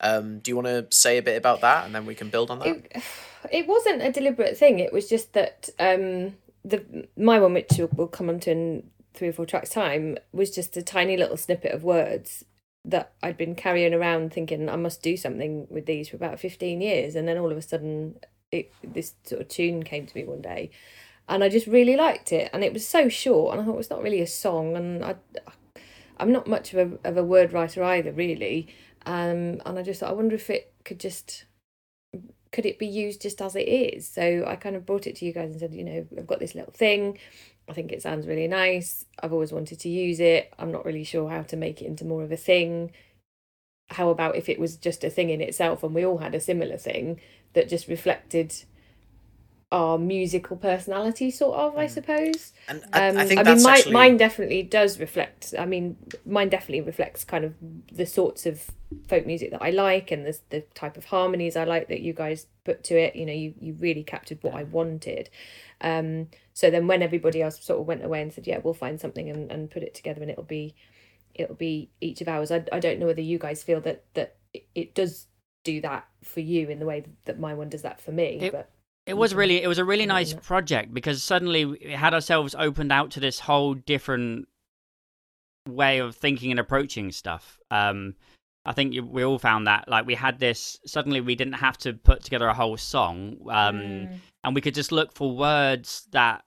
[0.00, 2.50] Um, do you want to say a bit about that, and then we can build
[2.50, 2.68] on that?
[2.68, 3.02] It,
[3.50, 4.78] it wasn't a deliberate thing.
[4.78, 9.28] It was just that um, the my one, which we'll, come on to in three
[9.28, 12.44] or four tracks time, was just a tiny little snippet of words
[12.84, 16.80] that I'd been carrying around, thinking I must do something with these for about fifteen
[16.80, 18.16] years, and then all of a sudden,
[18.52, 20.70] it this sort of tune came to me one day,
[21.28, 23.90] and I just really liked it, and it was so short, and I thought it's
[23.90, 25.16] not really a song, and I.
[26.20, 28.66] I'm not much of a of a word writer either, really,
[29.06, 31.44] um, and I just thought I wonder if it could just
[32.52, 34.08] could it be used just as it is?
[34.08, 36.40] So I kind of brought it to you guys and said, you know, I've got
[36.40, 37.18] this little thing.
[37.68, 39.04] I think it sounds really nice.
[39.22, 40.52] I've always wanted to use it.
[40.58, 42.92] I'm not really sure how to make it into more of a thing.
[43.90, 46.40] How about if it was just a thing in itself and we all had a
[46.40, 47.20] similar thing
[47.54, 48.54] that just reflected
[49.70, 52.52] our musical personality, sort of, I suppose.
[52.68, 55.54] And I, Um, I think I mean, my, actually mine definitely does reflect.
[55.58, 57.54] I mean, mine definitely reflects kind of
[57.92, 58.70] the sorts of
[59.08, 62.14] folk music that I like and the the type of harmonies I like that you
[62.14, 63.14] guys put to it.
[63.14, 65.28] You know, you you really captured what I wanted.
[65.82, 68.98] Um, so then when everybody else sort of went away and said, yeah, we'll find
[68.98, 70.74] something and, and put it together and it'll be
[71.34, 72.50] it'll be each of ours.
[72.50, 74.36] I, I don't know whether you guys feel that that
[74.74, 75.26] it does
[75.72, 78.38] do that for you in the way that my one does that for me.
[78.40, 78.70] It- but
[79.06, 80.40] It was really, it was a really nice yeah.
[80.42, 84.48] project because suddenly we had ourselves opened out to this whole different
[85.68, 87.58] way of thinking and approaching stuff.
[87.70, 88.14] Um,
[88.64, 91.78] I think you- we all found that like we had this suddenly we didn't have
[91.78, 94.18] to put together a whole song, um, Mm.
[94.44, 96.44] and we could just look for words that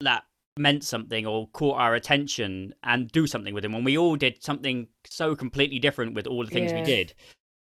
[0.00, 0.24] that
[0.56, 3.74] meant something or caught our attention and do something with them.
[3.74, 7.14] And we all did something so completely different with all the things we did.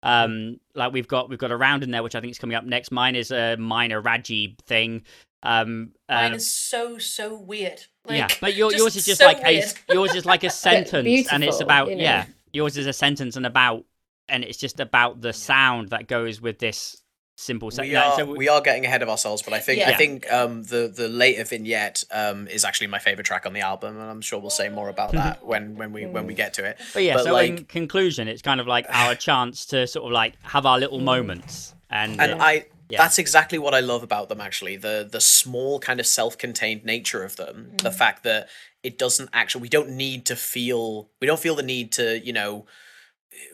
[0.04, 2.56] Um, like we've got we've got a round in there which I think is coming
[2.56, 2.92] up next.
[2.92, 5.04] Mine is a minor Raji thing.
[5.44, 7.84] Um, Mine uh, is so so weird.
[8.06, 11.28] Like, yeah, but your, yours is just so like a yours is like a sentence,
[11.32, 12.04] and it's about you know.
[12.04, 12.26] yeah.
[12.54, 13.86] Yours is a sentence and about,
[14.28, 17.02] and it's just about the sound that goes with this
[17.42, 17.98] simple we sentence.
[17.98, 20.88] are so we are getting ahead of ourselves, but I think I think um, the
[20.88, 24.40] the later vignette um, is actually my favorite track on the album, and I'm sure
[24.40, 26.80] we'll say more about that when when we when we get to it.
[26.94, 30.12] But yeah, but so in conclusion, it's kind of like our chance to sort of
[30.12, 32.98] like have our little moments, and, and uh, I Yeah.
[32.98, 37.24] that's exactly what I love about them actually the the small kind of self-contained nature
[37.24, 38.50] of them the fact that
[38.84, 42.34] it doesn't actually we don't need to feel we don't feel the need to you
[42.34, 42.66] know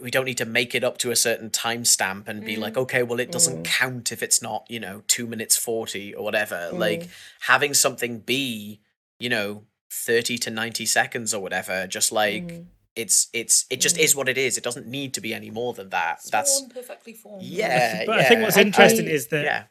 [0.01, 2.77] we don't need to make it up to a certain timestamp and be like mm.
[2.77, 3.65] okay well it doesn't mm.
[3.65, 6.69] count if it's not you know 2 minutes 40 or whatever.
[6.73, 6.79] Mm.
[6.79, 7.09] Like
[7.41, 8.81] having something be
[9.19, 14.15] you know 30 to 90 seconds or whatever just like it's it's it just is
[14.15, 14.57] what it is.
[14.57, 16.21] It doesn't need to be any more than that.
[16.31, 17.43] That's perfectly formed.
[17.43, 19.63] yeah But I think what's interesting I- is that yeah.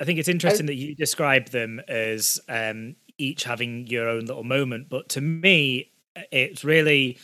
[0.00, 4.42] I think it's interesting that you describe them as um, each having your own little
[4.42, 5.92] moment, but to me,
[6.32, 7.18] it's really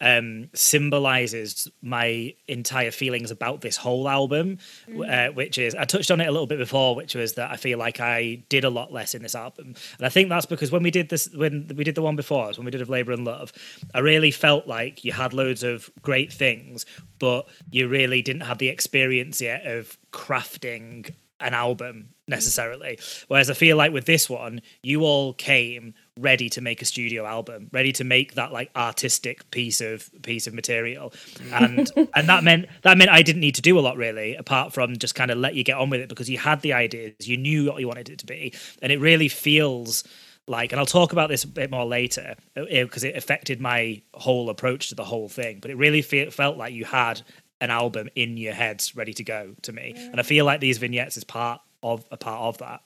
[0.00, 6.10] um, symbolizes my entire feelings about this whole album, w- uh, which is I touched
[6.10, 8.70] on it a little bit before, which was that I feel like I did a
[8.70, 11.70] lot less in this album, and I think that's because when we did this, when
[11.76, 13.52] we did the one before us, when we did of Labor and Love,
[13.94, 16.86] I really felt like you had loads of great things,
[17.18, 22.98] but you really didn't have the experience yet of crafting an album necessarily.
[23.28, 27.26] Whereas I feel like with this one, you all came ready to make a studio
[27.26, 31.12] album, ready to make that like artistic piece of piece of material,
[31.52, 34.72] and and that meant that meant I didn't need to do a lot really, apart
[34.72, 37.14] from just kind of let you get on with it because you had the ideas,
[37.20, 40.04] you knew what you wanted it to be, and it really feels
[40.46, 44.02] like and i'll talk about this a bit more later uh, because it affected my
[44.12, 47.22] whole approach to the whole thing but it really fe- felt like you had
[47.62, 49.94] an album in your heads ready to go to me.
[49.96, 52.82] And i feel like these vignettes is part of a part of that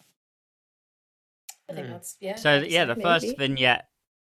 [1.71, 2.37] I think that's yeah.
[2.37, 2.87] so that's yeah, it.
[2.87, 3.37] the first Maybe.
[3.37, 3.89] vignette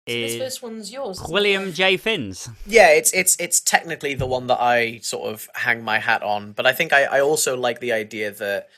[0.08, 1.22] So this first one's yours.
[1.30, 1.72] William?
[1.72, 1.98] J.
[1.98, 2.50] Finns.
[2.66, 6.54] yeah it's it's it's technically the one that i sort of hang my hat on
[6.54, 8.70] but i think i, I also like the idea that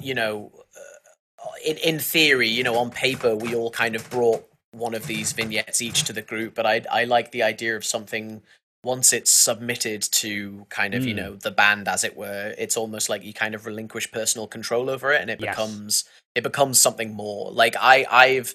[0.00, 4.44] you know uh, in in theory you know on paper we all kind of brought
[4.72, 7.84] one of these vignettes each to the group but i i like the idea of
[7.84, 8.42] something
[8.84, 11.16] once it's submitted to kind of you Mm.
[11.16, 14.90] know the band as it were it's almost like you kind of relinquish personal control
[14.90, 15.54] over it and it Yes.
[15.54, 18.54] becomes it becomes something more like i i've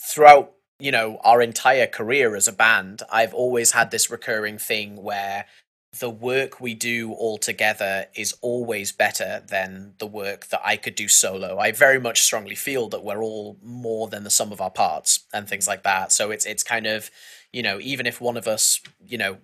[0.00, 5.02] throughout you know our entire career as a band i've always had this recurring thing
[5.02, 5.46] where
[5.98, 10.94] the work we do all together is always better than the work that i could
[10.94, 14.60] do solo i very much strongly feel that we're all more than the sum of
[14.60, 17.10] our parts and things like that so it's it's kind of
[17.52, 19.38] you know even if one of us you know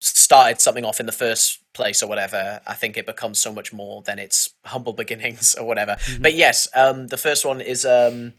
[0.00, 3.72] started something off in the first place or whatever i think it becomes so much
[3.72, 8.32] more than its humble beginnings or whatever but yes um the first one is um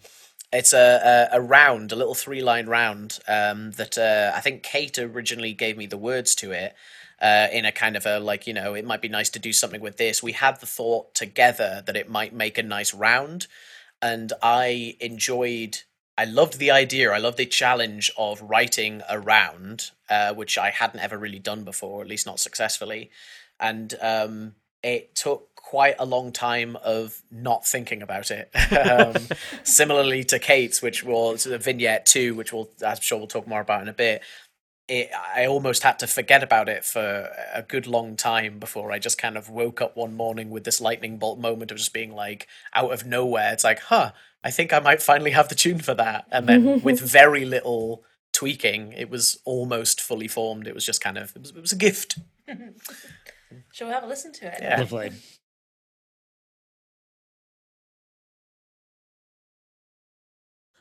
[0.53, 4.63] it's a, a, a round, a little three line round um, that uh, I think
[4.63, 6.75] Kate originally gave me the words to it
[7.19, 9.51] uh, in a kind of a like, you know, it might be nice to do
[9.51, 10.21] something with this.
[10.21, 13.47] We had the thought together that it might make a nice round.
[14.01, 15.79] And I enjoyed,
[16.17, 17.11] I loved the idea.
[17.11, 22.01] I loved the challenge of writing around, uh, which I hadn't ever really done before,
[22.01, 23.09] at least not successfully.
[23.59, 28.51] And um, it took quite a long time of not thinking about it.
[28.89, 29.15] um,
[29.63, 33.61] similarly to Kate's, which was a vignette two, which we'll I'm sure we'll talk more
[33.61, 34.21] about in a bit.
[34.87, 38.99] It, I almost had to forget about it for a good long time before I
[38.99, 42.13] just kind of woke up one morning with this lightning bolt moment of just being
[42.13, 43.53] like out of nowhere.
[43.53, 44.11] It's like, huh,
[44.43, 46.25] I think I might finally have the tune for that.
[46.31, 50.67] And then with very little tweaking, it was almost fully formed.
[50.67, 52.19] It was just kind of it was, it was a gift.
[53.71, 54.59] Shall we have a listen to it?
[54.61, 54.79] Yeah.
[54.79, 55.11] lovely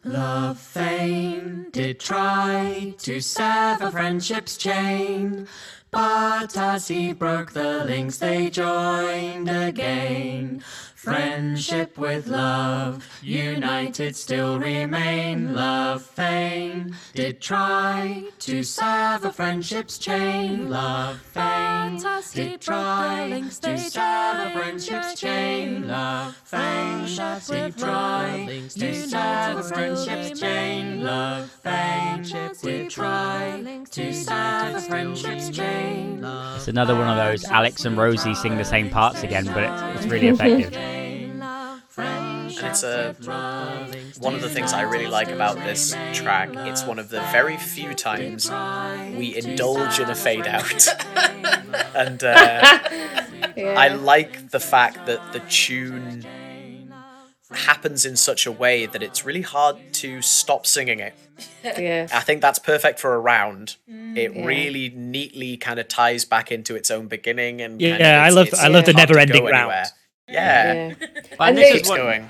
[0.05, 5.47] Love fain did try to sever friendship's chain,
[5.93, 10.65] but as he broke the links, they joined again.
[11.03, 15.53] Friendship with love, united still remain.
[15.53, 20.71] Love fain did try to sever friendship's chain.
[20.71, 25.89] Love fain But as he did try links, to sever friendship's chain.
[25.89, 31.03] Love friendship we try to sever friendship's chain.
[31.03, 35.82] Love, friendship we try to sever friendship's chain.
[36.57, 39.83] It's another one of those Alex and Rosie sing the same parts again, but it's,
[40.05, 40.77] it's really effective.
[41.99, 43.15] And it's a
[44.21, 46.51] one of the things I really like about this track.
[46.55, 48.51] It's one of the very few times
[49.17, 50.87] we indulge in a fade out,
[51.95, 52.79] and uh,
[53.57, 53.75] Yeah.
[53.79, 56.25] I like the fact that the tune
[57.55, 61.15] happens in such a way that it's really hard to stop singing it.
[61.65, 62.07] yeah.
[62.13, 63.77] I think that's perfect for a round.
[63.91, 64.17] Mm.
[64.17, 64.45] It Yeah.
[64.45, 68.29] really neatly kind of ties back into its own beginning and Yeah, kind of I
[68.29, 69.55] love- I love the never-ending round.
[69.57, 69.85] anywhere.
[70.29, 70.95] Yeah, yeah.
[71.39, 72.29] But And this Luke- is what, going.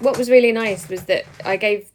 [0.00, 1.88] what was really nice was that I gave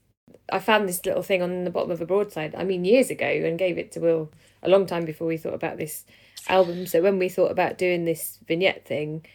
[0.50, 3.26] I found this little thing on the bottom of a broadside, I mean years ago,
[3.28, 4.32] and gave it to Will
[4.64, 6.06] a long time before we thought about this
[6.48, 6.88] album.
[6.88, 9.26] So when we thought about doing this vignette thing,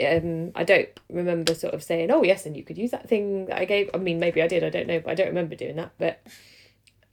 [0.00, 3.46] um, I don't remember sort of saying, "Oh yes, and you could use that thing
[3.46, 4.64] that I gave." I mean, maybe I did.
[4.64, 5.92] I don't know, but I don't remember doing that.
[5.98, 6.20] But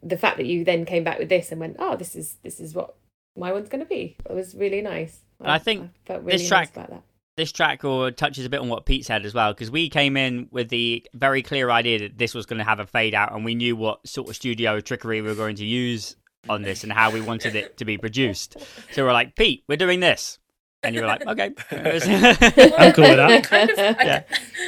[0.02, 2.60] the fact that you then came back with this and went, "Oh, this is this
[2.60, 2.96] is what
[3.38, 5.20] my one's going to be," it was really nice.
[5.42, 7.04] I think felt this track- nice about that.
[7.38, 10.18] this track or touches a bit on what Pete said as well, because we came
[10.18, 13.34] in with the very clear idea that this was going to have a fade out,
[13.34, 16.16] and we knew what sort of studio trickery we were going to use
[16.48, 18.56] on this and how we wanted it to be produced.
[18.94, 20.39] So we're like, Pete, we're doing this,
[20.84, 21.52] and you were like, okay.
[21.72, 23.44] I'm cool with that.
[23.44, 24.24] kind of, I, Yeah.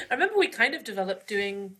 [0.09, 1.75] I remember we kind of developed doing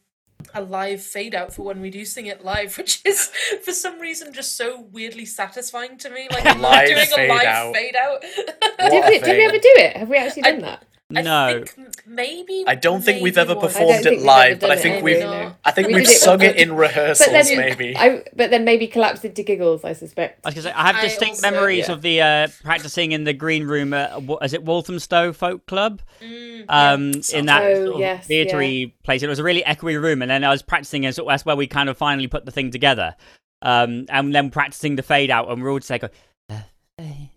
[0.54, 3.32] a live fade out for when we do sing it live, which is
[3.64, 6.28] for some reason just so weirdly satisfying to me.
[6.32, 7.74] Like Live doing fade a live out.
[7.76, 8.22] fade out.
[8.22, 9.98] Did we, did we ever do it?
[9.98, 10.84] Have we actually I- done that?
[11.18, 11.64] I no.
[11.66, 12.64] think maybe.
[12.68, 13.74] I don't think we've ever once.
[13.74, 15.56] Performed it live, but I think it we've either, no.
[15.66, 17.96] I think We we've sung it in rehearsals But then, maybe.
[17.98, 20.46] I, but then maybe collapsed into giggles, I suspect.
[20.46, 21.94] I say I have I distinct also- memories yeah.
[21.94, 26.02] of the uh, practicing in the green room at is it Walthamstow Folk Club?
[26.22, 29.24] Mm, Um, in that Oh, sort of yes, theatery place.
[29.24, 31.56] It was a really echoey room, and then I was practicing, and so that's where
[31.56, 33.16] we kind of finally put the thing together.
[33.64, 36.10] Um, and then practicing the fade out, and we're all just like, "The
[36.98, 37.30] fade,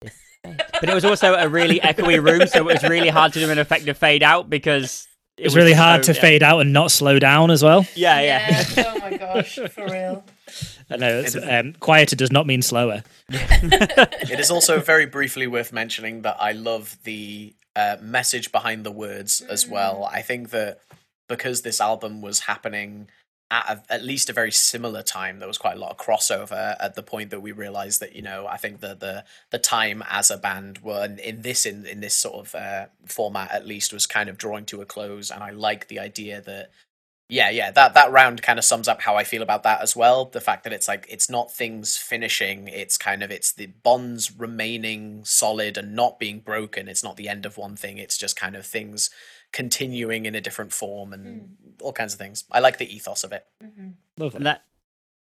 [0.00, 3.32] the fade." But it was also a really echoey room, so it was really hard
[3.34, 6.42] to do an effective fade out because it It's really was hard so- to fade
[6.42, 7.86] out and not slow down as well.
[7.94, 8.64] Yeah, yeah.
[8.76, 8.94] yeah.
[8.94, 10.24] oh my gosh, for real.
[10.90, 13.02] I know it's, um, quieter does not mean slower.
[13.30, 18.90] It is also very briefly worth mentioning that I love the uh, message behind the
[18.90, 20.04] words as well.
[20.04, 20.80] I think that
[21.28, 23.08] because this album was happening
[23.52, 26.74] at a, at least a very similar time, there was quite a lot of crossover
[26.80, 30.02] at the point that we realized that you know I think that the the time
[30.08, 33.66] as a band were in, in this in in this sort of uh, format at
[33.66, 36.70] least was kind of drawing to a close, and I like the idea that
[37.28, 39.94] yeah yeah that that round kind of sums up how i feel about that as
[39.94, 40.24] well.
[40.24, 44.32] The fact that it's like it's not things finishing it's kind of it's the bonds
[44.38, 46.88] remaining solid and not being broken.
[46.88, 49.10] It's not the end of one thing it's just kind of things
[49.52, 52.44] continuing in a different form and all kinds of things.
[52.50, 53.46] I like the ethos of it.
[54.16, 54.36] Lovely.
[54.38, 54.64] And that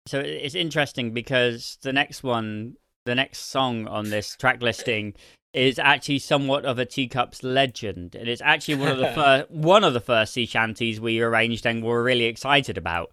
[0.07, 5.14] so it's interesting because the next one the next song on this track listing
[5.53, 9.84] is actually somewhat of a teacups legend and it's actually one of the first one
[9.84, 13.11] of the first sea shanties we arranged and were really excited about.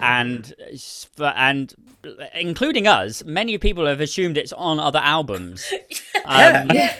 [0.00, 0.54] And
[1.18, 1.74] and
[2.34, 5.72] including us many people have assumed it's on other albums.
[6.24, 6.90] Um, Uh,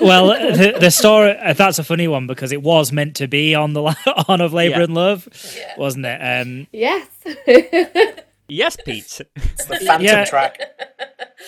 [0.00, 3.54] well, the, the story uh, that's a funny one because it was meant to be
[3.54, 3.82] on the
[4.28, 4.84] on of Labor Yeah.
[4.84, 5.74] and Love, Yeah.
[5.76, 6.18] wasn't it?
[6.20, 7.06] Um, Yes.
[8.48, 10.24] yes pete it's the phantom Yeah.
[10.24, 10.58] track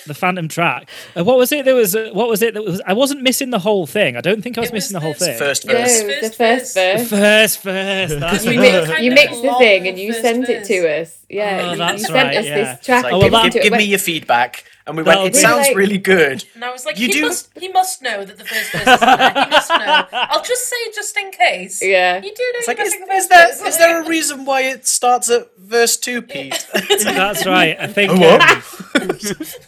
[0.06, 0.88] the Phantom track.
[1.16, 1.64] Uh, what was it?
[1.64, 2.52] There was uh, what was it?
[2.54, 4.16] That was I wasn't missing the whole thing.
[4.16, 5.38] I don't think I was was missing the whole thing.
[5.38, 7.08] first verse it was the First first verse.
[7.08, 7.08] verse.
[7.08, 8.20] First, first.
[8.20, 11.16] That's You, mix, you of mixed the thing and you first sent it to us.
[11.30, 12.74] Yeah, Oh, you, that's you sent right, us yeah.
[12.74, 13.04] this track.
[13.04, 15.18] like, Oh, and give, well, we that- give, give me your feedback and we went
[15.18, 17.68] Well, it sounds like- really good And I was like, You he do- must he
[17.68, 19.44] must know that the first verse is on there.
[19.44, 20.06] He must know.
[20.12, 21.82] I'll just say just in case.
[21.82, 22.16] Yeah.
[22.16, 24.62] You do know it's like is, must is first there is there a reason why
[24.62, 26.66] it starts at verse 2 pete
[27.04, 27.76] That's right.
[27.80, 28.12] I think.
[28.14, 28.62] Oh, um,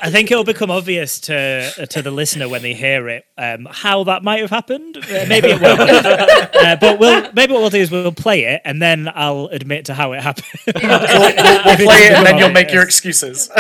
[0.01, 4.05] I think it'll become obvious to to the listener when they hear it um, how
[4.05, 4.99] that might have happened.
[4.99, 5.81] Uh, maybe it won't.
[5.81, 9.87] uh, but we'll maybe what we'll do is we'll play it and then I'll admit
[9.87, 10.47] to how it happened.
[10.67, 13.51] we'll, we'll, we'll play it and then you'll make your excuses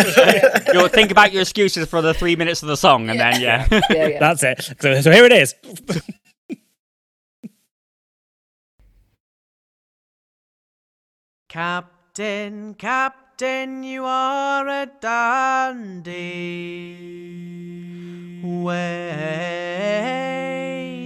[0.72, 3.68] you'll think about your excuses for the three minutes of the song and then yeah
[3.90, 4.18] Yeah, yeah.
[4.18, 4.74] That's it.
[4.80, 5.54] So, so here it is.
[11.48, 16.12] Captain, Captain, you are a dandy.
[18.44, 19.46] Way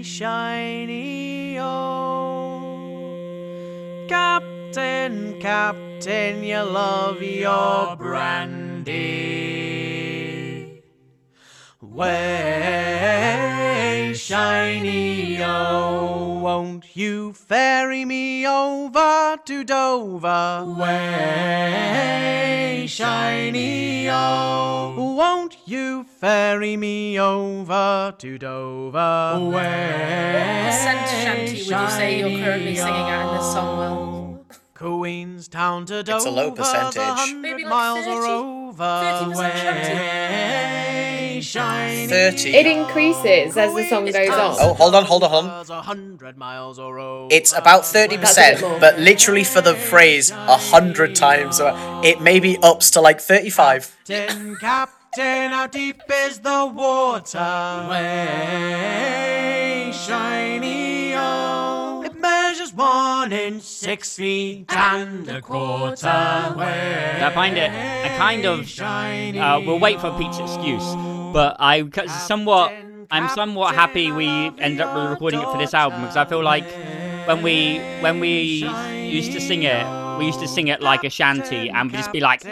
[0.02, 2.66] shiny oh.
[4.08, 8.90] Captain, Captain, you love your brandy.
[11.90, 13.32] Way,
[14.16, 16.38] shiny o.
[16.42, 20.64] Won't you ferry me over to Dover?
[20.78, 24.94] Way, shiny o.
[25.16, 29.38] Won't you ferry me over to Dover?
[29.50, 33.88] Way, What scent shanty would you say you're currently singing out in this song, Will?
[33.88, 34.38] Oh.
[34.74, 36.16] Queenstown to Dover.
[36.16, 37.34] It's a low percentage.
[37.34, 39.34] Maybe like miles 30 or over.
[39.34, 40.89] 30% shanty.
[41.40, 42.54] Way, shiny 30.
[42.54, 44.56] It increases as the song goes on.
[44.60, 45.66] Oh, hold on, hold on, hold on.
[45.78, 47.28] A hundred miles or over.
[47.34, 52.00] It's about That's a bit 30%, but literally for the phrase a hundred times, uh,
[52.04, 53.96] it maybe ups to like 35.
[54.06, 57.86] Captain, Captain, how deep is the water?
[57.90, 61.69] Way, shiny o.
[62.50, 66.54] Measures one six feet and a quarter.
[66.58, 68.68] Way, I find it a kind of.
[68.80, 70.82] Uh, we'll wait for Pete's excuse,
[71.32, 71.88] but I
[72.26, 72.72] somewhat.
[73.12, 74.26] I'm somewhat happy we
[74.58, 76.66] ended up recording it for this album because I feel like
[77.28, 78.66] when we when we
[79.08, 82.10] used to sing it, we used to sing it like a shanty and we just
[82.10, 82.42] be like,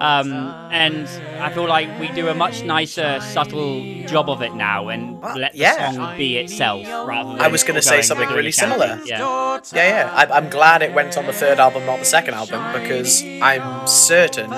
[0.00, 0.32] um,
[0.70, 1.06] and
[1.42, 5.52] I feel like we do a much nicer, subtle job of it now and let
[5.52, 5.92] the yeah.
[5.92, 7.40] song be itself rather than.
[7.40, 8.72] I was gonna say something really shanty.
[8.72, 9.00] similar.
[9.04, 9.60] Yeah.
[9.72, 10.12] Yeah, yeah.
[10.14, 13.86] I, I'm glad it went on the third album, not the second album, because I'm
[13.86, 14.50] certain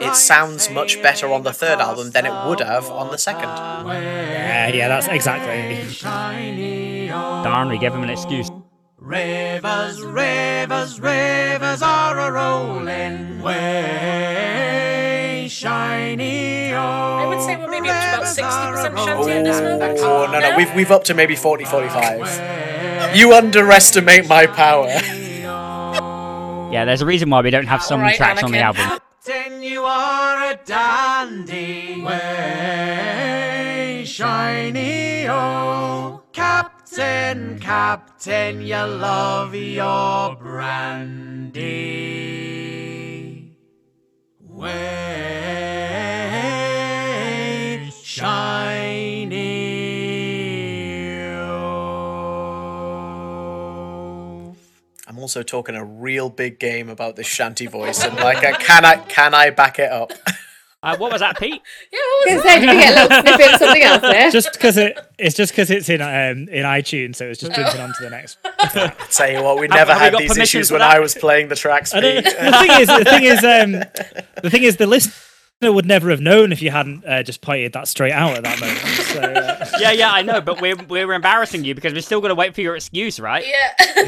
[0.00, 3.48] it sounds much better on the third album than it would have on the second.
[3.48, 5.98] Yeah, yeah, that's exactly.
[7.08, 8.50] Darn, we gave him an excuse.
[8.98, 14.59] Rivers, rivers, rivers are a rolling way,
[15.50, 19.98] shiny I would say we're maybe up to about 60% shanty at this moment.
[20.00, 23.16] Oh, no, no, we've, we've up to maybe 40, 45.
[23.16, 24.88] You underestimate my power.
[26.70, 28.84] Yeah, there's a reason why we don't have so many Alright, tracks on the album.
[28.84, 33.24] Captain, you are a dandy way,
[34.06, 36.22] shiny oh.
[36.32, 41.60] Captain, Captain, you love your brandy.
[44.60, 44.68] Way,
[48.04, 49.38] shiny
[51.32, 51.74] oh.
[55.06, 58.96] I'm also talking a real big game about this shanty voice, and like, can I
[58.96, 60.12] can I back it up?
[60.82, 61.60] Uh, what was that, Pete?
[61.92, 64.00] Yeah, what was was gonna say, did we get a little snippet of something else
[64.00, 64.30] there?
[64.30, 67.80] Just because it, it's just because it's in um, in iTunes, so it's just jumping
[67.80, 68.38] on to the next.
[69.16, 70.96] Tell you what, we never have we had these issues when that?
[70.96, 71.92] I was playing the tracks.
[71.92, 72.24] Pete.
[72.24, 73.72] the thing is, the thing is, um,
[74.42, 77.74] the thing is, the listener would never have known if you hadn't uh, just pointed
[77.74, 78.78] that straight out at that moment.
[78.78, 82.30] So, uh, Yeah, yeah, I know, but we're we're embarrassing you because we're still going
[82.30, 83.44] to wait for your excuse, right?
[83.46, 84.02] Yeah.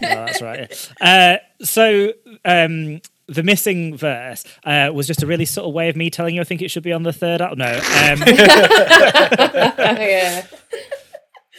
[0.00, 0.90] no, that's right.
[1.00, 2.12] Uh, so
[2.44, 6.40] um, the missing verse uh, was just a really subtle way of me telling you
[6.40, 7.58] I think it should be on the third album.
[7.58, 7.72] No.
[7.72, 8.22] Um,
[9.98, 10.46] yeah.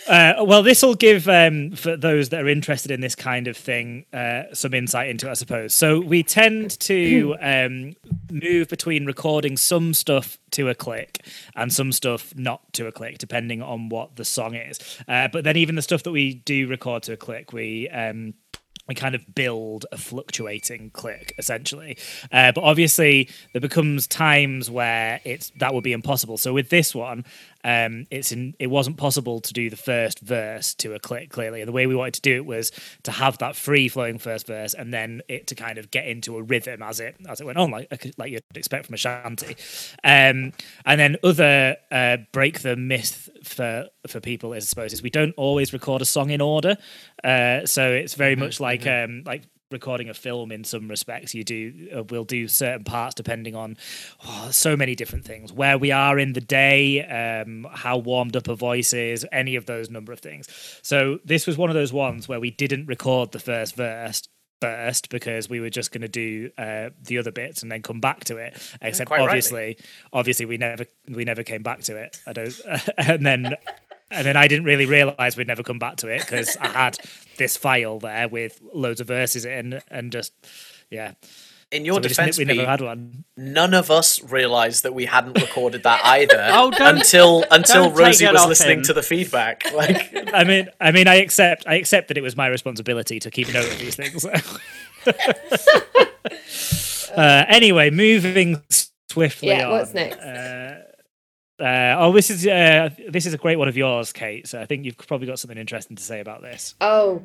[0.08, 3.58] Uh, well, this will give um, for those that are interested in this kind of
[3.58, 5.74] thing uh, some insight into it, I suppose.
[5.74, 7.94] So we tend to um,
[8.32, 13.18] move between recording some stuff to a click and some stuff not to a click,
[13.18, 14.80] depending on what the song is.
[15.08, 18.34] Uh, but then even the stuff that we do record to a click, we um,
[18.88, 21.98] we kind of build a fluctuating click essentially.
[22.32, 26.38] Uh, but obviously there becomes times where it's that would be impossible.
[26.38, 27.26] So with this one
[27.68, 31.60] um, it's in it wasn't possible to do the first verse to a click clearly.
[31.60, 32.72] And the way we wanted to do it was
[33.04, 36.38] to have that free flowing first verse and then it to kind of get into
[36.38, 39.58] a rhythm as it as it went on like like you'd expect from a shanty.
[40.02, 40.54] Um,
[40.86, 45.10] and then other uh, break the myth for for people is I suppose is we
[45.10, 46.78] don't always record a song in order.
[47.22, 51.44] Uh, so it's very much like um, like recording a film in some respects you
[51.44, 53.78] do uh, we'll do certain parts depending on
[54.26, 55.52] oh, so many different things.
[55.52, 59.66] Where we are in the day um how warmed up a voice is any of
[59.66, 60.48] those number of things.
[60.82, 64.24] So this was one of those ones where we didn't record the first verse
[64.62, 68.00] first because we were just going to do uh, the other bits and then come
[68.00, 69.30] back to it except quite rightly.
[69.30, 69.78] obviously
[70.14, 72.22] obviously we never we never came back to it.
[72.26, 72.60] I don't
[72.98, 73.56] and then
[74.12, 76.98] and then I didn't really realize we'd never come back to it because I had
[77.38, 80.34] this file there with loads of verses in and just
[80.90, 81.14] yeah.
[81.70, 83.26] In your So we, just- defense, we never had one.
[83.36, 88.46] none of us realized that we hadn't recorded that either Oh, until until Rosie was
[88.48, 88.84] listening him.
[88.86, 89.64] to the feedback.
[89.74, 93.30] Like, I mean, I mean, I accept, I accept that it was my responsibility to
[93.30, 94.26] keep note of these things.
[97.16, 98.62] uh, anyway, moving
[99.10, 99.72] swiftly Yeah, on.
[99.72, 100.18] what's next?
[100.18, 100.82] Uh,
[101.60, 104.48] uh, oh, this is uh, this is a great one of yours, Kate.
[104.48, 106.76] So I think you've probably got something interesting to say about this.
[106.82, 107.24] Oh,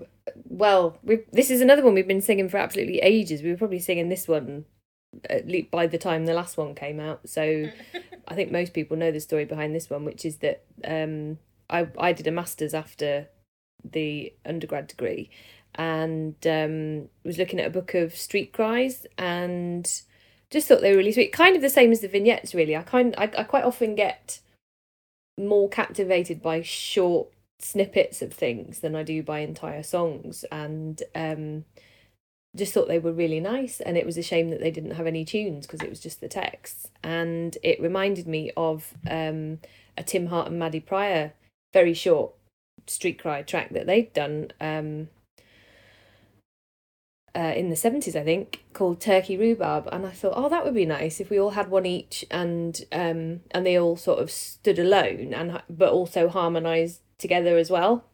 [0.48, 3.42] well, we this is another one we've been singing for absolutely ages.
[3.42, 4.64] We were probably singing this one
[5.28, 7.28] at least by the time the last one came out.
[7.28, 7.66] So
[8.28, 11.88] I think most people know the story behind this one, which is that um, I
[11.98, 13.28] I did a masters after
[13.84, 15.30] the undergrad degree,
[15.74, 20.02] and um, was looking at a book of street cries and
[20.52, 21.32] just thought they were really sweet.
[21.32, 22.76] Kind of the same as the vignettes, really.
[22.76, 24.40] I kind I, I quite often get
[25.38, 27.28] more captivated by short
[27.58, 31.64] snippets of things than I do by entire songs, and um,
[32.54, 33.80] just thought they were really nice.
[33.80, 36.20] And it was a shame that they didn't have any tunes because it was just
[36.20, 36.90] the texts.
[37.02, 39.58] And it reminded me of um,
[39.96, 41.32] a Tim Hart and Maddy Prior
[41.72, 42.32] very short
[42.86, 44.50] street cry track that they'd done.
[44.60, 45.08] Um,
[47.34, 49.88] uh, in the 70s, I think, called Turkey Rhubarb.
[49.90, 52.80] And I thought, oh, that would be nice if we all had one each and
[52.92, 58.04] um, and they all sort of stood alone and but also harmonised together as well.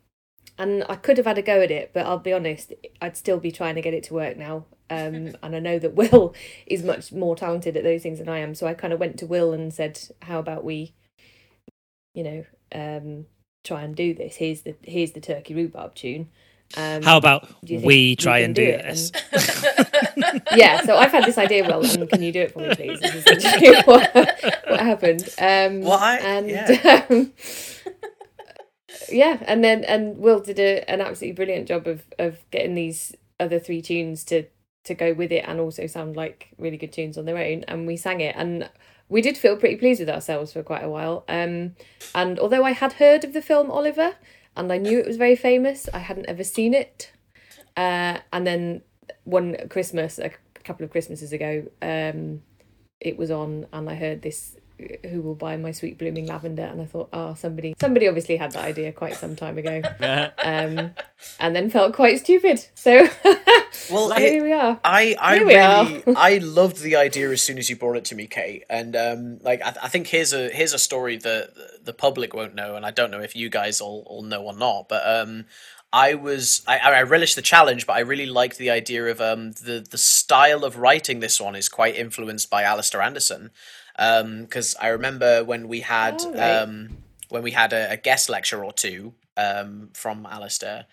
[0.57, 3.39] And I could have had a go at it, but I'll be honest, I'd still
[3.39, 4.66] be trying to get it to work now.
[4.91, 6.35] Um, and I know that Will
[6.66, 8.55] is much more talented at those things than I am.
[8.55, 10.95] So I kind of went to Will and said, how about we,
[12.14, 13.27] you know, um,
[13.64, 14.37] try and do this?
[14.37, 16.29] Here's the here's the Turkey Rhubarb tune.
[16.77, 18.83] Um, How about do you think we try and do, it?
[18.83, 19.11] this?
[19.33, 22.75] And- yeah, so I've had this idea, Will, and can you do it for me,
[22.75, 23.01] please?
[23.01, 25.23] This is essentially what, what happened.
[25.39, 27.07] Um, Well, I- and, yeah.
[27.11, 27.33] um,
[29.11, 33.14] yeah, and then and Will did a, an absolutely brilliant job of of getting these
[33.41, 34.45] other three tunes to
[34.85, 37.64] to go with it and also sound like really good tunes on their own.
[37.69, 38.69] And we sang it, and
[39.09, 41.25] we did feel pretty pleased with ourselves for quite a while.
[41.29, 41.75] Um,
[42.14, 44.16] and although I had heard of the film Oliver
[44.59, 47.13] and I knew it was very famous, I hadn't ever seen it.
[47.77, 48.83] Uh, and then
[49.25, 50.33] one Christmas, a
[50.65, 52.43] couple of Christmases ago, um,
[53.01, 54.57] it was on, and I heard this.
[55.11, 56.62] Who will buy my sweet blooming lavender?
[56.62, 59.83] And I thought, oh, somebody, somebody obviously had that idea quite some time ago,
[60.45, 60.93] um,
[61.41, 62.64] and then felt quite stupid.
[62.74, 63.09] So,
[63.91, 64.79] Well, here it- we are.
[64.85, 65.85] I I Here are.
[65.85, 68.64] really I loved the idea as soon as you brought it to me, Kate.
[68.70, 71.51] And um, like I, I think here's a here's a story that
[71.85, 74.55] the public won't know, and I don't know if you guys all, all know or
[74.57, 74.89] not.
[74.89, 75.47] But um,
[75.93, 79.53] I was I, I relished the challenge, but I really liked the idea of um
[79.53, 83.51] the the style of writing this one is quite influenced by Alistair Anderson.
[83.99, 86.61] Um, because I remember when we had Oh, right.
[86.62, 90.86] um when we had a, a guest lecture or two um from Alistair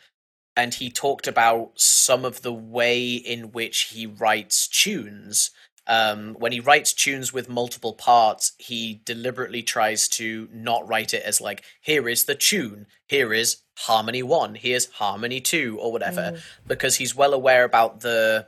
[0.57, 5.51] and he talked about some of the way in which he writes tunes.
[5.87, 11.21] Um, when he writes tunes with multiple parts, he deliberately tries to not write it
[11.23, 16.39] as like, here is the tune, here is harmony one, here's harmony two, or whatever,
[16.65, 18.47] because he's well aware about the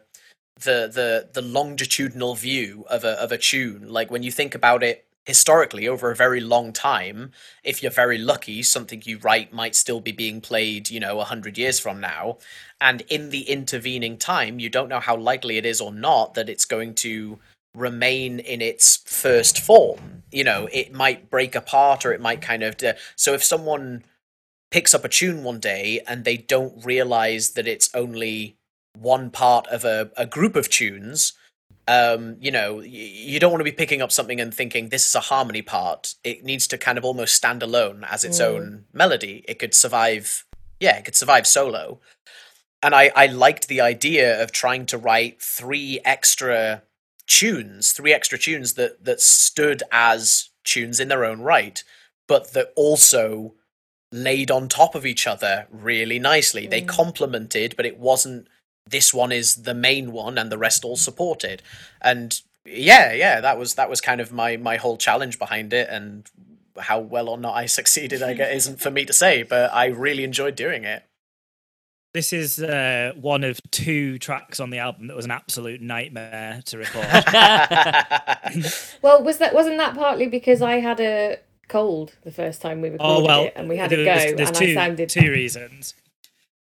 [0.62, 3.90] the the the longitudinal view of a of a tune.
[3.90, 7.32] Like when you think about it historically over a very long time,
[7.62, 11.26] if you're very lucky, something you write might still be being played, you know, a
[11.26, 12.38] hundred years from now.
[12.80, 16.48] And in the intervening time, you don't know how likely it is or not that
[16.48, 17.40] it's going to
[17.76, 20.24] remain in its first form.
[20.32, 22.78] You know, it might break apart or it might kind of.
[22.78, 24.04] d so if someone
[24.72, 28.57] picks up a tune one day and they don't realize that it's only
[29.02, 31.34] one part of a, a group of tunes
[31.88, 35.08] um you know y- you don't want to be picking up something and thinking this
[35.08, 36.16] is a harmony part.
[36.24, 39.46] It needs to kind of almost stand alone as its own melody.
[39.48, 40.46] It could survive
[40.80, 42.00] yeah it could survive solo.
[42.84, 46.84] And i i liked the idea of trying to write three extra
[47.26, 51.84] tunes three extra tunes that that stood as tunes in their own right
[52.28, 53.54] but that also
[54.12, 56.68] laid on top of each other really nicely.
[56.68, 58.48] They complemented, but it wasn't
[58.90, 61.62] this one is the main one and the rest all supported.
[62.02, 65.90] And yeah, yeah, that was that was kind of my my whole challenge behind it
[65.90, 66.30] and
[66.78, 69.88] how well or not I succeeded I guess isn't for me to say, but I
[69.88, 71.04] really enjoyed doing it.
[72.14, 76.64] This is uh, one of two tracks on the album that was an absolute nightmare
[76.66, 77.06] to record.
[79.02, 82.90] Well, was that wasn't that partly because I had a cold the first time we
[82.90, 85.10] recorded oh well, it and we had to go there's, there's and two, I sounded
[85.10, 85.94] two reasons.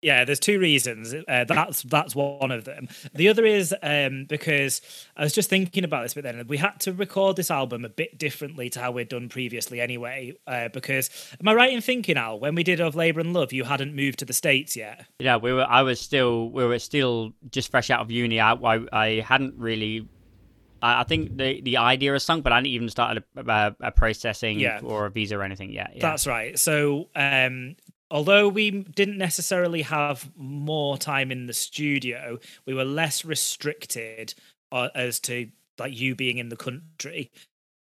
[0.03, 1.13] Yeah, there's two reasons.
[1.13, 2.89] Uh, that's that's one of them.
[3.15, 4.81] The other is um, because
[5.17, 7.91] I was just thinking about this, but then we had to record this album a
[7.91, 10.35] bit differently to how we'd done previously, anyway.
[10.47, 13.53] Uh, because am I right in thinking, Al, when we did of Labour and Love,
[13.53, 15.05] you hadn't moved to the states yet?
[15.19, 15.67] Yeah, we were.
[15.69, 16.49] I was still.
[16.51, 18.41] We were still just fresh out of uni.
[18.41, 18.53] I.
[18.55, 20.09] I, I hadn't really.
[20.83, 23.77] I, I think the the idea of sunk, but I hadn't even started a, a,
[23.89, 24.81] a processing Yeah.
[24.83, 25.91] or a visa or anything yet.
[25.95, 26.01] Yeah.
[26.01, 26.59] That's right.
[26.59, 27.77] So, um,
[28.11, 34.35] although we didn't necessarily have more time in the studio, we were less restricted
[34.73, 35.49] uh, as to
[35.79, 37.31] like you being in the country.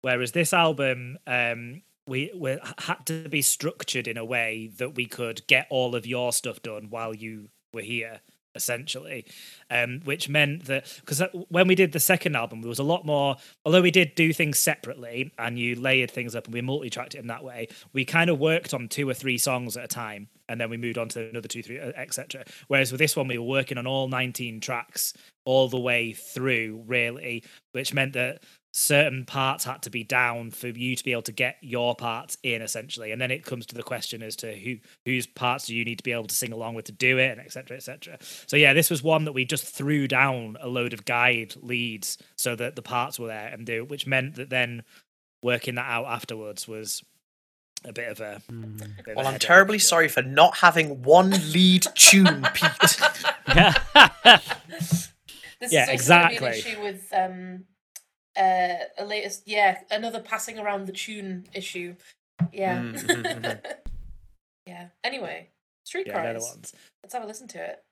[0.02, 5.06] Whereas this album, um, we, we had to be structured in a way that we
[5.06, 8.20] could get all of your stuff done while you were here
[8.58, 9.24] essentially,
[9.70, 13.06] um, which meant that because when we did the second album, there was a lot
[13.06, 13.36] more.
[13.64, 17.18] Although we did do things separately and you layered things up and we multi-tracked it
[17.18, 20.28] in that way, we kind of worked on two or three songs at a time,
[20.48, 22.44] and then we moved on to another two, three, etc.
[22.66, 26.82] Whereas with this one, we were working on all 19 tracks all the way through,
[26.86, 31.22] really, which meant that certain parts had to be down for you to be able
[31.22, 34.54] to get your parts in essentially and then it comes to the question as to
[34.54, 37.18] who whose parts do you need to be able to sing along with to do
[37.18, 40.68] it and etc etc so yeah this was one that we just threw down a
[40.68, 44.50] load of guide leads so that the parts were there and do which meant that
[44.50, 44.82] then
[45.42, 47.02] working that out afterwards was
[47.84, 50.56] a bit of a, a bit of a Well, I'm terribly but- sorry for not
[50.58, 52.98] having one lead tune, Pete.
[55.60, 56.46] This Yeah, is also gonna be exactly.
[56.48, 57.64] an issue with um,
[58.38, 61.94] uh, a latest, yeah, another passing around the tune issue.
[62.52, 62.78] Yeah.
[62.80, 63.60] Mm, mhm, mhm.
[64.66, 64.88] yeah.
[65.02, 65.48] Anyway,
[65.84, 66.72] Street yeah Cries.
[67.02, 67.82] Let's have a listen to it.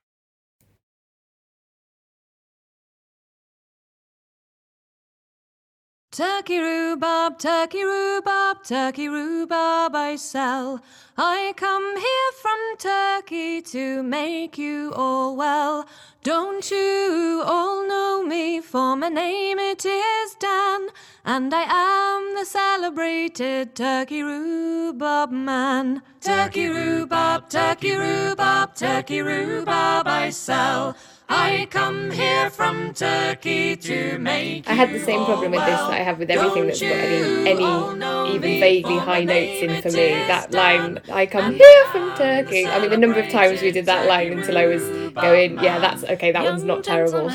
[6.17, 10.81] Turkey rhubarb, turkey rhubarb, turkey rhubarb I sell.
[11.15, 15.85] I come here from Turkey to make you all well.
[16.23, 18.61] Don't you all know me?
[18.61, 20.87] For my name it is Dan,
[21.23, 26.01] and I am the celebrated turkey rhubarb man.
[26.19, 30.95] Turkey rhubarb, turkey rhubarb, turkey rhubarb I sell.
[31.29, 35.91] I come here from Turkey to make I had the same problem with this that
[35.91, 40.09] I have with everything that's got any, any even vaguely high notes in for me.
[40.27, 42.65] That line, I come here from Turkey.
[42.65, 45.79] I mean, the number of times we did that line until I was going, yeah,
[45.79, 47.29] that's okay, that one's not terrible.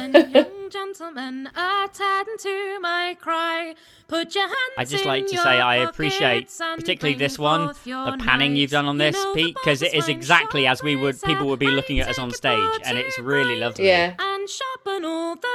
[0.75, 3.75] Young gentlemen, attend to my cry.
[4.09, 8.57] Put your hands I just like to say I appreciate particularly this one, the panning
[8.57, 11.47] you've done on this, You know Pete, because it is exactly as we would people
[11.47, 13.87] would be looking at us on stage, and it's really lovely.
[13.87, 14.15] yeah.
[14.19, 15.49] and sharpen all the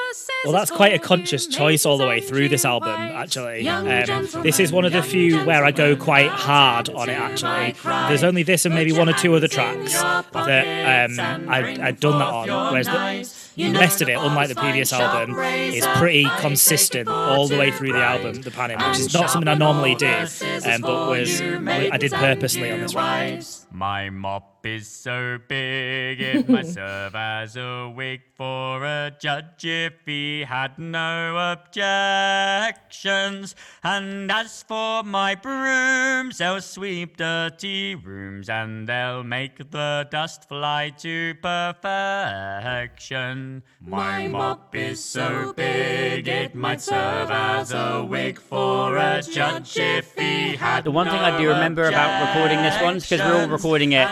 [0.44, 3.68] Well, that's quite a conscious choice all the way through this album, actually.
[3.68, 7.38] Um, this is one of the few where I go quite hard on it, attend
[7.38, 8.10] to my actually.
[8.10, 9.94] There's only this and maybe one or two other tracks
[10.34, 13.37] that um, I've, I'd done that on, whereas the, knives.
[13.58, 17.10] You the rest of it, unlike the previous album, is pretty I take it consistent
[17.10, 20.08] all the way through the album, the panning, which is not something I normally do,
[20.08, 23.42] um, but was I did purposely on this one.
[23.72, 29.94] My mop is so big it might serve as a wig for a judge if
[30.06, 33.56] he had no objections.
[33.84, 40.92] And as for my brooms, they'll sweep dirty rooms and they'll make the dust fly
[41.00, 43.64] to perfection.
[43.80, 50.14] My mop is so big it might serve as a wig for a judge if
[50.16, 53.26] he had The one thing I do no remember about recording this one is because
[53.26, 54.08] we're all recording it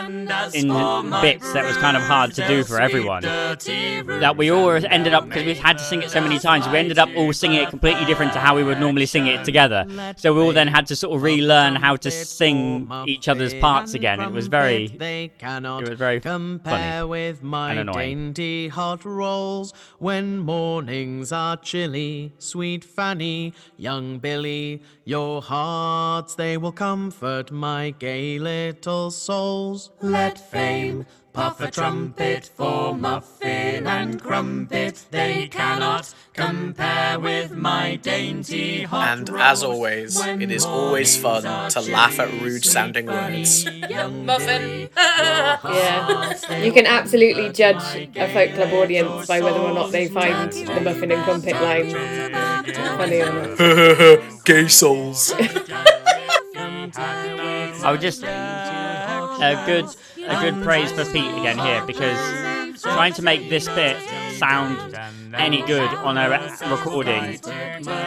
[0.54, 0.68] in
[1.20, 3.22] bits that was kind of hard to do for everyone.
[3.22, 6.68] That we all ended up because we've had to sing it so many times.
[6.68, 9.44] We ended up all singing it completely different to how we would normally sing it
[9.44, 9.86] together.
[10.16, 13.94] So we all then had to sort of relearn how to sing each other's parts
[13.94, 14.20] again.
[14.20, 18.32] It was very, They cannot it was very compare funny with my and annoying.
[18.32, 22.32] dainty hot rolls when mornings are chilly.
[22.38, 29.92] Sweet Fanny, young Billy, your hearts they will comfort my gay little souls.
[30.02, 35.06] Let fame puff a trumpet for muffin and crumpet.
[35.12, 39.42] They cannot compare with my dainty hot And rolls.
[39.42, 43.64] as always, when it is always fun to laugh at rude sounding words.
[44.10, 44.88] Muffin.
[45.66, 46.62] Yeah.
[46.62, 47.82] You can absolutely judge
[48.16, 51.90] a folk club audience by whether or not they find the muffin and crumpet line
[52.98, 54.20] funny or not.
[54.44, 55.32] Gay souls.
[57.82, 59.86] I would just uh, a good
[60.28, 62.18] a good praise for Pete again here because
[62.82, 63.96] trying to make this bit
[64.38, 64.94] sound
[65.34, 67.24] any good on a re- recording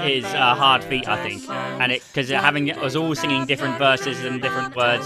[0.08, 4.24] is a hard feat, I think, and it because having us all singing different verses
[4.24, 5.06] and different words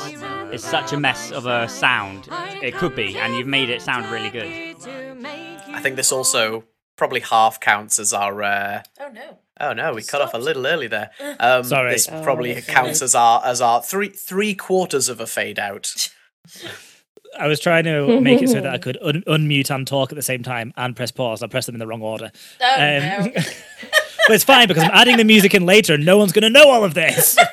[0.53, 2.27] is such a mess of a sound.
[2.61, 4.47] It could be, and you've made it sound really good.
[4.85, 6.63] I think this also
[6.95, 8.41] probably half counts as our.
[8.43, 9.37] Uh, Oh no.
[9.59, 11.11] oh no, we cut off a little early there.
[11.39, 11.91] Um, Sorry.
[11.91, 12.73] This Oh, probably sorry.
[12.75, 16.09] counts as our as our three three quarters of a fade out.
[17.39, 20.15] I was trying to make it so that I could un- unmute and talk at
[20.15, 21.41] the same time and press pause.
[21.43, 22.31] I pressed them in the wrong order.
[22.61, 23.31] Oh Um, no.
[23.33, 26.49] but it's fine because I'm adding the music in later and no one's going to
[26.49, 27.37] know all of this.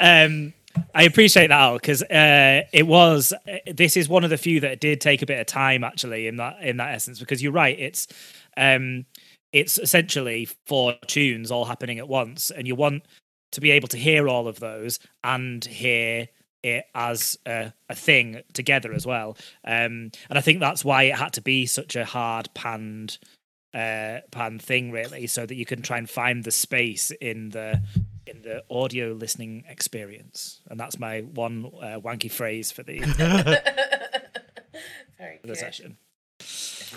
[0.00, 0.52] um,
[0.94, 3.32] I appreciate that, Al, because uh, it was.
[3.48, 6.26] uh, This is one of the few that did take a bit of time, actually,
[6.26, 7.18] in that in that essence.
[7.18, 8.06] Because you're right, it's
[8.56, 9.04] um,
[9.52, 13.04] it's essentially four tunes all happening at once, and you want
[13.52, 16.28] to be able to hear all of those and hear
[16.62, 19.36] it as a, a thing together as well.
[19.64, 23.18] Um, and I think that's why it had to be such a hard panned
[23.72, 27.80] uh pan thing really so that you can try and find the space in the
[28.26, 32.98] in the audio listening experience and that's my one uh, wanky phrase for the,
[35.18, 35.56] Very the good.
[35.56, 35.96] session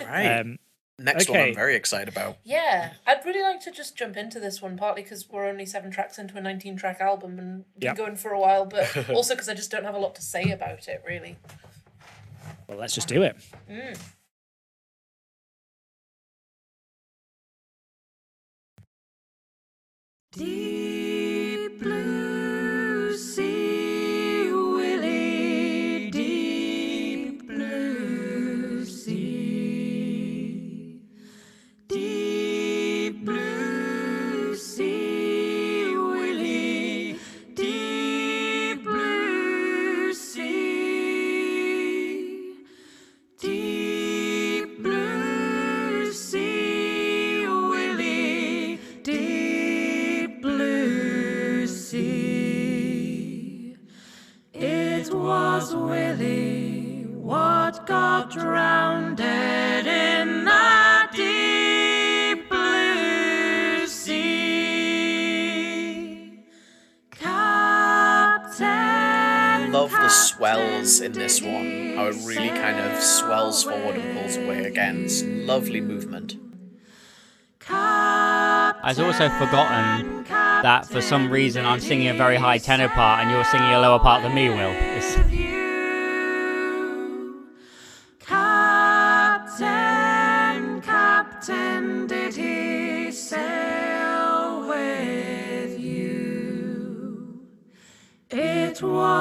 [0.02, 0.40] All right.
[0.40, 0.58] um
[1.00, 1.40] Next one.
[1.40, 2.38] I'm very excited about.
[2.44, 5.90] Yeah, I'd really like to just jump into this one, partly because we're only seven
[5.92, 7.98] tracks into a 19 track album and been Yep.
[7.98, 10.52] going for a while, but also because I just don't have a lot to say
[10.52, 11.38] about it, really.
[12.68, 13.36] well let's just do it
[13.70, 13.98] mm.
[20.44, 24.33] Deep blue sea,
[58.34, 65.14] drowned in the deep blue sea.
[67.12, 68.64] Captain.
[69.72, 71.94] Love the swells in this one.
[71.96, 75.04] How it really kind of swells forward and pulls away again.
[75.04, 76.38] It's lovely movement.
[77.70, 83.30] I've also forgotten that for some reason I'm singing a very high tenor part and
[83.32, 84.74] you're singing a lower part than me, Will.
[84.74, 85.53] It's,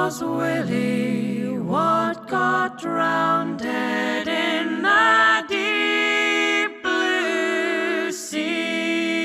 [0.05, 9.23] was Willie what got drowned in the deep blue sea.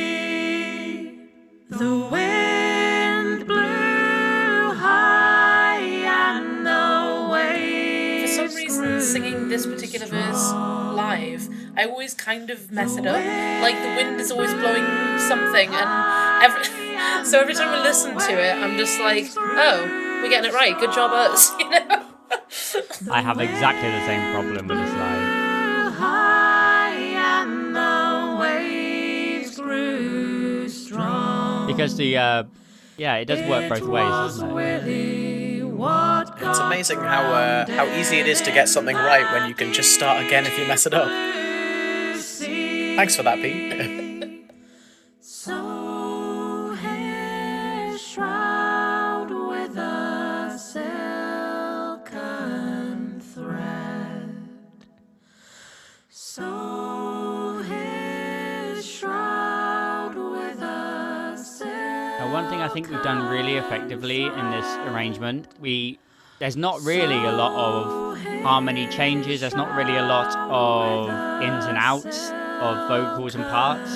[1.69, 10.53] The wind blew high and the waves For some reason, grew singing this particular verse
[10.53, 13.17] live, I always kind of mess it up.
[13.63, 14.87] Like the wind is always blowing
[15.19, 16.63] something, and every
[17.25, 20.79] so every time I listen to it, I'm just like, oh, we're getting it right.
[20.79, 21.53] Good job, us.
[21.59, 22.05] You know.
[23.11, 25.95] I have exactly the same problem with this live.
[25.95, 26.93] high
[27.41, 31.67] and the waves grew strong.
[31.67, 32.45] Because the, uh,
[32.99, 35.49] yeah, it does work both ways, doesn't it?
[36.41, 39.73] It's amazing how uh, how easy it is to get something right when you can
[39.73, 41.09] just start again if you mess it up.
[42.97, 44.05] Thanks for that, Pete.
[62.69, 65.99] I think we've done really effectively in this arrangement, we
[66.39, 69.41] there's not really a lot of harmony changes.
[69.41, 71.09] There's not really a lot of
[71.43, 72.29] ins and outs
[72.61, 73.91] of vocals and parts.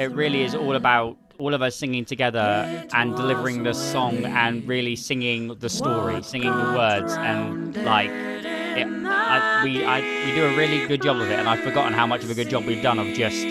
[0.00, 4.66] It really is all about all of us singing together and delivering the song and
[4.66, 10.46] really singing the story, singing the words, and like it, I, we I, we do
[10.46, 11.38] a really good job of it.
[11.38, 13.42] And I've forgotten how much of a good job we've done of just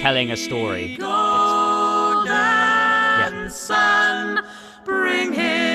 [0.00, 0.96] telling a story.
[3.46, 3.95] golden sun,
[4.84, 5.65] bring him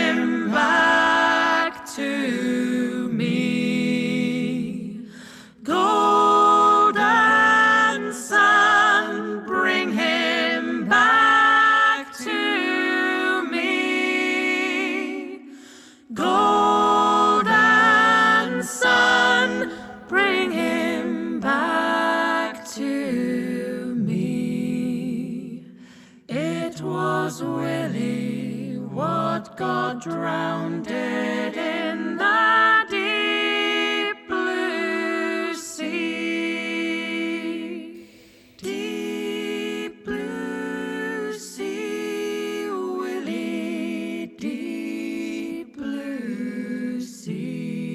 [30.02, 36.08] drowned in the deep blue sea.
[38.58, 47.86] Deep blue sea, Willie, deep blue sea.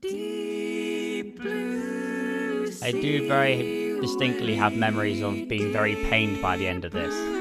[0.00, 2.86] Deep blue sea.
[2.86, 7.33] I do very distinctly have memories of being very pained by the end of this.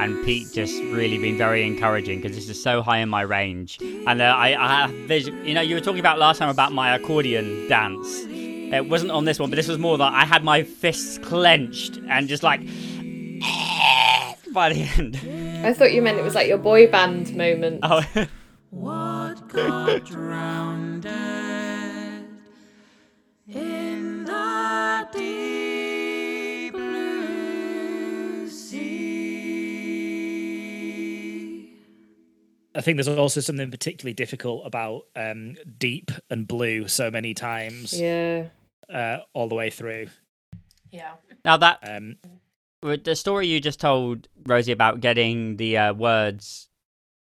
[0.00, 3.78] And Pete just really been very encouraging because this is so high in my range.
[3.80, 5.44] And uh, I, I have vision.
[5.46, 8.24] You know, you were talking about last time about my accordion dance.
[8.28, 12.00] It wasn't on this one, but this was more that I had my fists clenched
[12.08, 12.60] and just like
[14.52, 15.20] by the end.
[15.64, 17.80] I thought you meant it was like your boy band moment.
[17.82, 18.04] Oh,
[32.84, 38.46] think there's also something particularly difficult about um, deep and blue so many times Yeah.
[38.92, 40.06] uh, all the way through.
[40.90, 41.12] Yeah.
[41.44, 42.16] Now that Um,
[42.82, 46.68] with the story you just told Rosie about getting the uh, words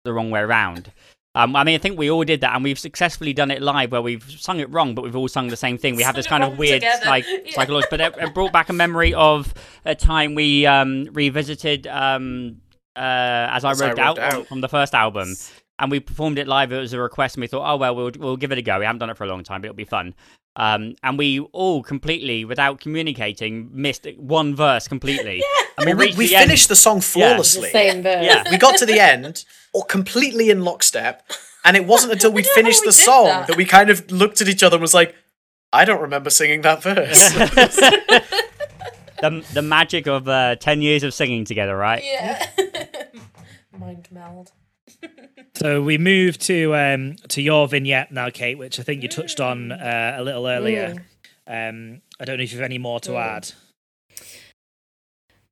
[0.03, 0.91] the wrong way around.
[1.33, 3.93] Um, I mean, I think we all did that, and we've successfully done it live,
[3.93, 5.95] where we've sung it wrong, but we've all sung the same thing.
[5.95, 7.05] We have this kind of weird, together.
[7.05, 7.53] like, Yeah.
[7.53, 7.97] psychological.
[7.97, 9.53] But it, it brought back a memory of
[9.85, 12.57] a time we um, revisited, um,
[12.95, 14.47] as I As I wrote Wrote out Out.
[14.47, 15.35] from the first album,
[15.79, 16.71] and we performed it live.
[16.71, 18.79] It was a request, and we thought, oh well, we'll we'll give it a go.
[18.79, 20.13] We haven't done it for a long time, but it'll be fun.
[20.57, 25.41] Um, and we all completely, without communicating, missed one verse completely.
[25.77, 26.43] And we, reached we the end.
[26.47, 27.69] finished the song The flawlessly.
[27.71, 28.23] same verse.
[28.25, 28.43] Yeah.
[28.51, 31.23] we got to the end, or completely in lockstep,
[31.63, 33.47] and it wasn't until we'd finished we the song that.
[33.47, 33.55] that.
[33.57, 35.15] we kind of looked at each other and was like,
[35.71, 37.31] "I don't remember singing that verse."
[39.21, 42.03] the the magic of uh, ten years of singing together, right?
[42.03, 42.45] Yeah.
[43.81, 44.51] Mind meld.
[45.55, 49.39] so we move to um, to your vignette now, Kate, which I think you touched
[49.39, 51.03] on uh, a little earlier.
[51.47, 53.19] Um, I don't know if you have any more to Mm.
[53.25, 53.51] add.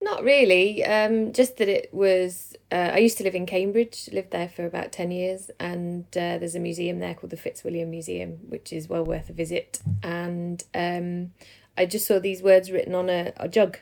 [0.02, 0.86] Not really.
[0.86, 2.56] Um, just that it was.
[2.72, 4.10] Uh, I used to live in Cambridge.
[4.14, 7.90] Lived there for about ten years, and uh, there's a museum there called the Fitzwilliam
[7.90, 9.80] Museum, which is well worth a visit.
[10.04, 11.32] And um,
[11.78, 13.80] I just saw these words written on a, a jug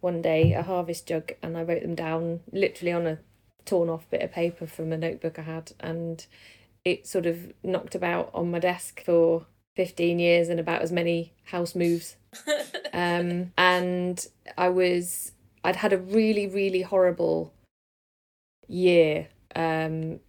[0.00, 3.18] one day, a harvest jug, and I wrote them down literally on a
[3.64, 6.24] torn off bit of paper from a notebook I had, and
[6.84, 9.46] it sort of knocked about on my desk for
[9.76, 12.16] fifteen years and about as many house moves
[12.92, 15.32] um, and I was
[15.64, 17.52] I'd had a really really horrible
[18.68, 19.28] year.
[19.54, 20.20] Um,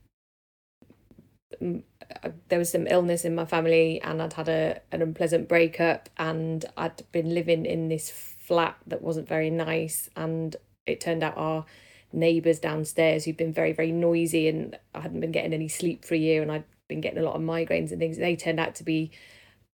[1.62, 6.10] uh, there was some illness in my family, and I'd had a an unpleasant breakup,
[6.18, 10.56] and I'd been living in this flat that wasn't very nice, and
[10.86, 11.66] it turned out our
[12.14, 16.16] neighbours downstairs who'd been very very noisy, and I hadn't been getting any sleep for
[16.16, 18.18] a year, and I'd been getting a lot of migraines and things.
[18.18, 19.12] They turned out to be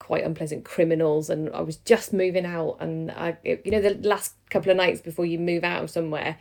[0.02, 4.34] quite unpleasant criminals and I was just moving out and I you know the last
[4.50, 6.40] couple of nights before you move out of somewhere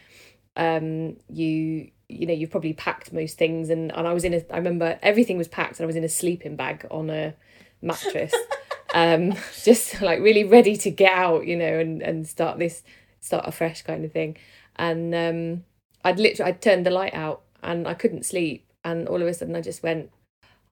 [0.56, 4.42] um you you know you've probably packed most things and, and I was in a
[4.50, 7.34] I remember everything was packed and I was in a sleeping bag on a
[7.82, 8.32] mattress
[8.94, 12.82] um just like really ready to get out you know and and start this
[13.20, 14.38] start afresh kind of thing
[14.76, 15.64] and um
[16.04, 19.34] I'd literally I'd turned the light out and I couldn't sleep and all of a
[19.34, 20.10] sudden I just went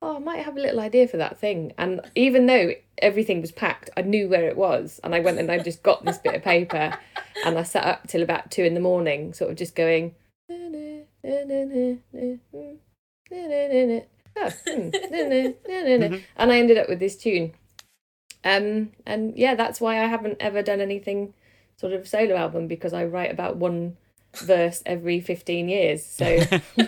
[0.00, 1.72] oh, I might have a little idea for that thing.
[1.78, 5.00] And even though everything was packed, I knew where it was.
[5.02, 6.96] And I went and I just got this bit of paper
[7.44, 10.14] and I sat up till about two in the morning, sort of just going.
[14.36, 14.90] "Oh, hmm,
[16.36, 17.52] and I ended up with this tune.
[18.44, 21.34] Um, and yeah, that's why I haven't ever done anything
[21.76, 23.96] sort of solo album because I write about one
[24.36, 26.04] verse every 15 years.
[26.04, 26.24] So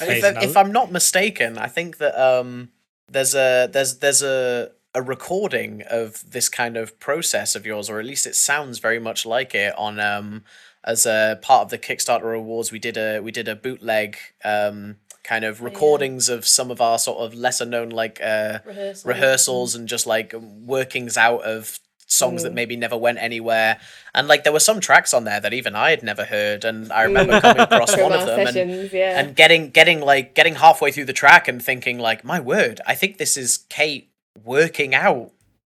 [0.00, 0.42] And if, Amazing.
[0.42, 2.70] if I'm not mistaken, I think that um,
[3.08, 8.00] there's a there's there's a a recording of this kind of process of yours, or
[8.00, 9.74] at least it sounds very much like it.
[9.78, 10.44] On um,
[10.82, 14.96] as a part of the Kickstarter awards, we did a we did a bootleg um,
[15.22, 19.08] kind of recordings of some of our sort of lesser known like uh, Rehearsal.
[19.08, 21.78] rehearsals and just like workings out of
[22.12, 23.78] songs that maybe never went anywhere.
[24.14, 26.92] And like there were some tracks on there that even I had never heard, and
[26.92, 29.18] I remember coming across one of them and yeah.
[29.20, 32.94] and getting getting like getting halfway through the track and thinking like my word i
[32.94, 34.10] think this is kate
[34.44, 35.32] working out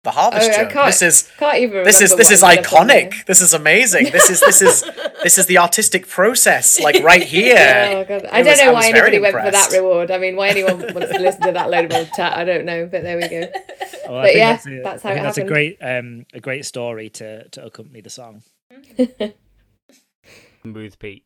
[0.07, 2.63] the harvest Oh, I this is Can't even this is remember this is what I
[2.63, 3.09] put on there.
[3.11, 4.83] iconic this is amazing this is this is
[5.23, 7.57] this is the artistic process like right here
[7.97, 10.11] Oh god, I don't was- know why very anybody went for that reward.
[10.11, 12.65] I mean, why anyone wants to listen to that load of old chat, I don't
[12.65, 12.87] know.
[12.87, 13.41] But there we go.
[14.09, 16.25] Well, I But yeah, that's, a, that's how I it think that's a great um,
[16.33, 18.43] a great story to to accompany the song.
[20.63, 21.25] Smooth Pete.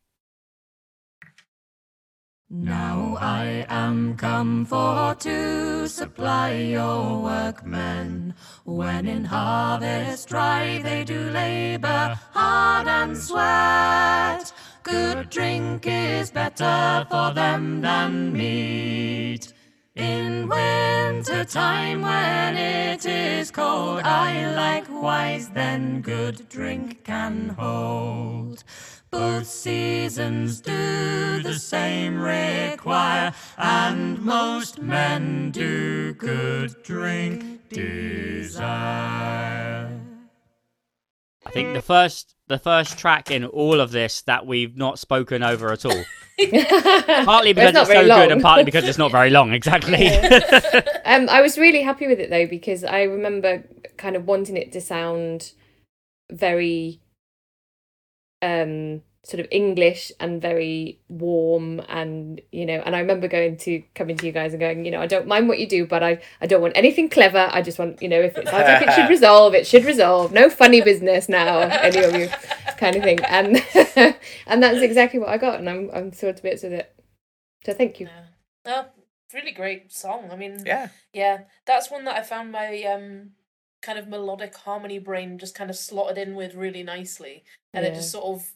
[2.53, 8.33] Now I am come for to supply your workmen.
[8.65, 14.51] When in harvest dry they do labor hard and sweat.
[14.83, 19.53] Good drink is better for them than meat.
[19.95, 28.65] In winter time when it is cold, I likewise then good drink can hold.
[29.11, 38.69] Both seasons do the same require, and most men do good drink desire.
[41.45, 45.43] I think the first the first track in all of this that we've not spoken
[45.43, 45.91] over at all.
[47.25, 48.41] partly because It's not it's, so very good, and long.
[48.41, 49.51] partly because it's not very long.
[49.51, 50.07] Exactly.
[51.05, 53.63] um, I was really happy with it though because I remember
[53.97, 55.51] kind of wanting it to sound
[56.31, 57.01] very
[58.41, 63.83] um sort of English and very warm and you know and I remember going to
[63.93, 66.01] coming to you guys and going you know I don't mind what you do but
[66.01, 68.81] I I don't want anything clever I just want you know if it sounds like
[68.81, 72.29] it should resolve it should resolve no funny business now any of you
[72.77, 73.57] kind of thing and
[74.47, 76.91] and that's exactly what I got and I'm I'm thrilled to bits with it
[77.63, 78.23] so thank you Yeah.
[78.65, 78.85] Oh,
[79.33, 80.29] really great song.
[80.31, 80.89] I mean, Yeah.
[81.13, 83.31] yeah, that's one that I found my um
[83.81, 87.93] kind of melodic harmony brain just kind of slotted in with really nicely, and it
[87.95, 88.47] just sort of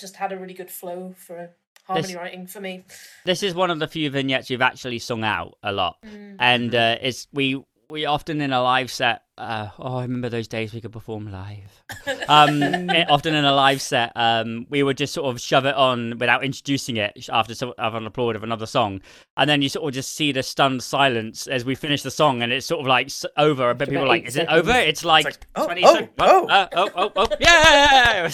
[0.00, 1.50] just had a really good flow for
[1.84, 2.84] harmony This- writing for me.
[3.24, 6.36] this is one of the few vignettes you've actually sung out a lot, Mm.
[6.40, 9.22] and uh, it's we we often in a live set.
[9.38, 11.82] Uh, oh, I remember those days we could perform live.
[12.28, 15.76] Um, eh, often in a live set, um, we would just sort of shove it
[15.76, 19.00] on without introducing it after some, after an applaud of another song,
[19.36, 22.42] and then you sort of just see the stunned silence as we finish the song,
[22.42, 23.74] and it's sort of like s- over.
[23.74, 26.10] But people are like, eight "Is it over?" It's like, like, oh, 20 oh, sec-
[26.18, 26.46] oh.
[26.48, 28.28] uh, oh, oh, oh, yeah.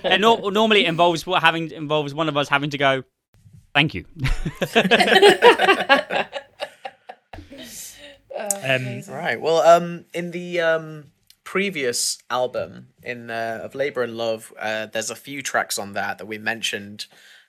[0.04, 3.02] and nor- normally it involves what having involves one of us having to go.
[3.74, 4.06] Thank you.
[8.46, 8.74] Uh,
[9.08, 9.14] Um.
[9.14, 9.40] Right.
[9.40, 11.04] Well, um, in the um
[11.44, 16.18] previous album in uh, of Labor and Love, uh, there's a few tracks on that
[16.18, 17.06] that we mentioned,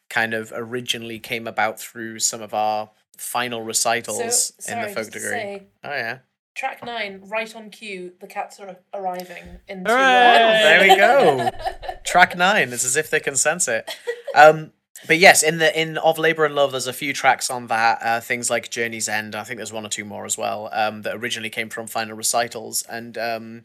[0.10, 5.08] kind of originally came about through some of our final recitals So, in the folk
[5.12, 5.30] degree.
[5.30, 6.20] say, Oh yeah.
[6.54, 9.90] track nine, right on cue, the cats are arriving into.
[9.90, 10.44] Hooray!
[10.44, 11.50] uh, There we go.
[12.06, 12.72] Track nine.
[12.72, 13.90] It's as if they can sense it.
[14.36, 14.72] Um,
[15.06, 18.00] but yes, in the in of Labor and Love, there's a few tracks on that.
[18.02, 19.36] Uh, things like Journey's End.
[19.36, 20.70] I think there's one or two more as well.
[20.72, 23.64] Um, that originally came from final recitals, and um,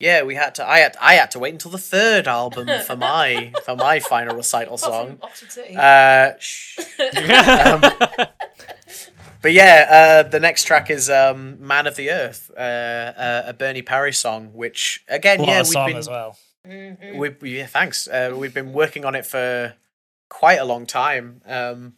[0.00, 0.66] yeah, we had to.
[0.68, 4.34] I had I had to wait until the third album for my for my final
[4.34, 5.18] recital song.
[5.18, 5.76] from Oxford City.
[5.76, 6.78] Uh, shh.
[7.00, 7.80] Um,
[9.42, 13.52] but yeah, uh, the next track is um, "Man of the Earth," uh, uh, a
[13.52, 16.36] Bernie Parry song, which again, What yeah, a we've song been as well.
[16.66, 17.16] Mhm.
[17.18, 18.06] we we- yeah, thanks.
[18.08, 19.74] Uh, we've been working on it for
[20.32, 21.92] quite a long time, um,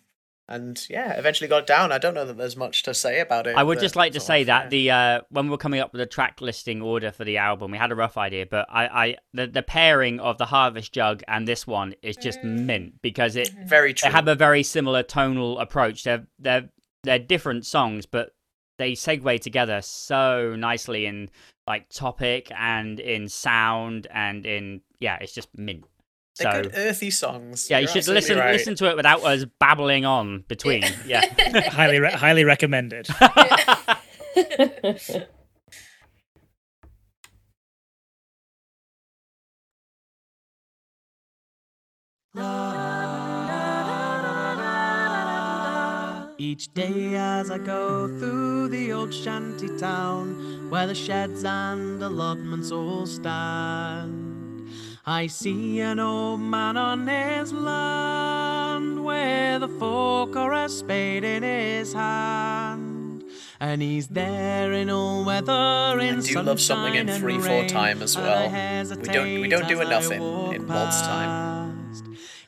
[0.48, 1.92] and yeah, eventually got it down.
[1.92, 3.56] I don't know that there's much to say about it.
[3.56, 6.00] I would just like to say that the uh, when we we're coming up with
[6.00, 9.16] the track listing order for the album, we had a rough idea, but I, I
[9.32, 13.50] the, the pairing of the Harvest Jug and this one is just mint because it
[13.64, 14.10] very true.
[14.10, 16.02] they have a very similar tonal approach.
[16.02, 16.68] They're they're
[17.04, 18.30] they're different songs, but
[18.78, 21.30] they segue together so nicely in
[21.66, 25.84] like topic and in sound and in yeah, it's just mint.
[26.38, 27.68] They're So good earthy songs.
[27.70, 28.52] yeah, you You're should listen right.
[28.52, 30.82] listen to it without us babbling on between.
[31.06, 31.22] Yeah.
[31.70, 33.08] highly re- highly recommended.
[46.36, 52.70] Each day as I go through the old shanty town where the sheds and allotments
[52.70, 54.43] all stand,
[55.06, 61.42] I see an old man on his land with a fork or a spade in
[61.42, 63.22] his hand.
[63.60, 67.68] And he's there in all weather, in I do love something in three four rain,
[67.68, 68.48] time as well.
[68.48, 71.92] We don't we don't do enough in walk in waltz time.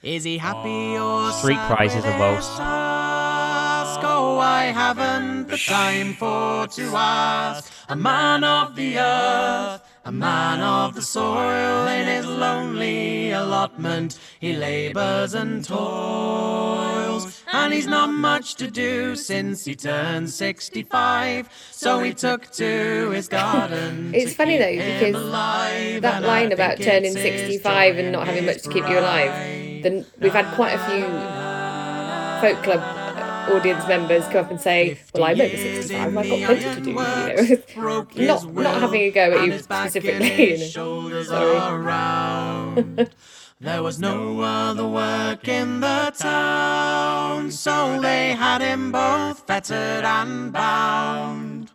[0.02, 2.48] Is he happy or Street sad prices with of waltz.
[2.48, 4.00] his task?
[4.02, 7.70] Oh, I haven't the time for to ask.
[7.88, 9.26] A man of the earth,
[10.07, 17.42] a man of the soil, in his lonely allotment, he labors and toils.
[17.52, 23.26] And he's not much to do since he turned 65, so he took to his
[23.26, 24.14] garden.
[24.14, 28.46] It's to funny keep though, because alive, that line about turning 65 and not having
[28.46, 31.04] much to keep you alive, then we've had quite a few
[32.40, 32.95] folk club
[33.49, 36.16] audience members come up and say, "Well, I'm over 65.
[36.16, 40.53] I've got plenty to do." You know, not not having a go at you specifically.
[40.53, 40.70] You know.
[41.22, 43.07] Sorry.
[43.61, 50.53] There was no other work in the town, so they had him both fettered and
[50.53, 51.66] bound.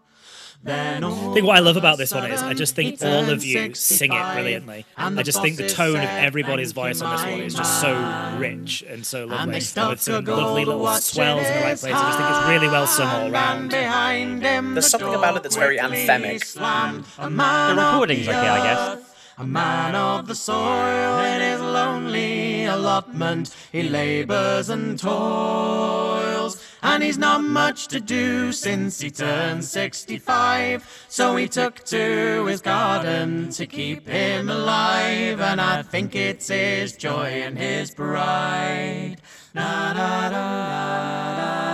[0.63, 3.43] Then I think what I love about this one is I just think all of
[3.43, 4.85] you sing it brilliantly.
[4.95, 7.95] I just think the tone of everybody's voice on this one is just so
[8.38, 11.95] rich and so lovely, and with some lovely little swells in the right place.
[11.95, 13.71] I just think it's really well sung all around.
[13.71, 16.41] There's something about it that's very anthemic.
[16.57, 17.03] Mm.
[17.17, 19.07] The recording's okay, I guess.
[19.38, 27.17] A man of the soil in his lonely allotment, he labors and toils, and he's
[27.17, 31.05] not much to do since he turned 65.
[31.07, 36.93] So he took to his garden to keep him alive, and I think it's his
[36.93, 39.17] joy and his pride.
[39.53, 41.70] Da, da, da, da.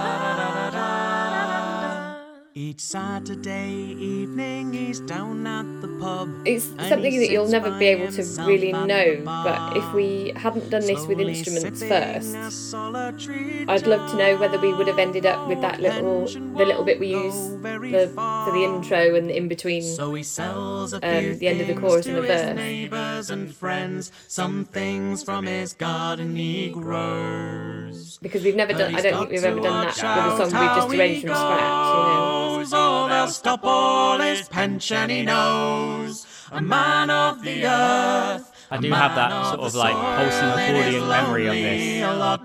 [2.57, 6.27] Each Saturday evening he's down at the pub.
[6.43, 10.81] It's something that you'll never be able to really know, but if we hadn't done
[10.81, 12.33] this with instruments first,
[12.73, 16.83] I'd love to know whether we would have ended up with that little, the little
[16.83, 19.83] bit we use the, for the intro and in between.
[19.83, 22.55] So he sells a Um, the end of the chorus and the verse.
[22.55, 24.11] neighbors and friends.
[24.27, 28.17] Some things from his garden he grows.
[28.17, 30.75] Because we've never done, I don't think we've ever done that with a song we've
[30.75, 32.46] just arranged from scratch, you know.
[32.47, 36.25] Goes, Or they'll stop all his pension he knows.
[36.51, 38.53] A man of the earth.
[38.69, 41.47] I a do have that sort of the like wholesome soil in his accordion memory
[41.47, 42.01] of this,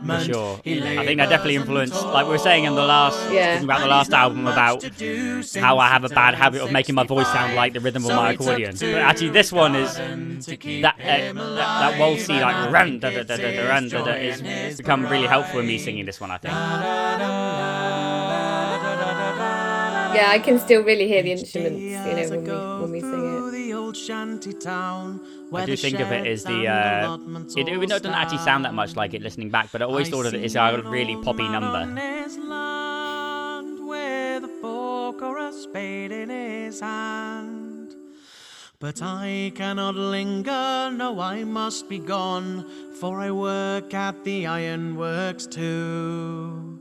[0.07, 0.55] for sure.
[0.65, 3.55] I think that definitely influenced, like we were saying in the last, Yeah.
[3.55, 6.61] talking about the last album about to do since how I have a bad habit
[6.63, 8.77] of making my voice sound like the rhythm of my So he took accordion.
[8.81, 12.43] But actually, this one is garden to keep that uh, him that, that waltzy alive,
[12.43, 14.05] like and I run da think da da da it's da run his da da
[14.05, 15.85] joy is and his it's become really helpful in me pride.
[15.85, 16.31] singing this one.
[16.31, 16.53] I think.
[20.15, 22.51] Yeah, I can still really hear the instruments, you know, when we,
[22.83, 23.51] when we sing it.
[23.53, 25.21] The old shanty town
[25.55, 27.19] I do you think of it as the uh,
[27.57, 30.27] it, it doesn't actually sound that much like it listening back, but I always thought
[30.27, 31.87] of it as a really poppy number.
[33.87, 37.95] With a fork or a spade in his hand.
[38.79, 42.67] But I cannot linger, no, I must be gone,
[42.99, 46.72] for I work at the ironworks too.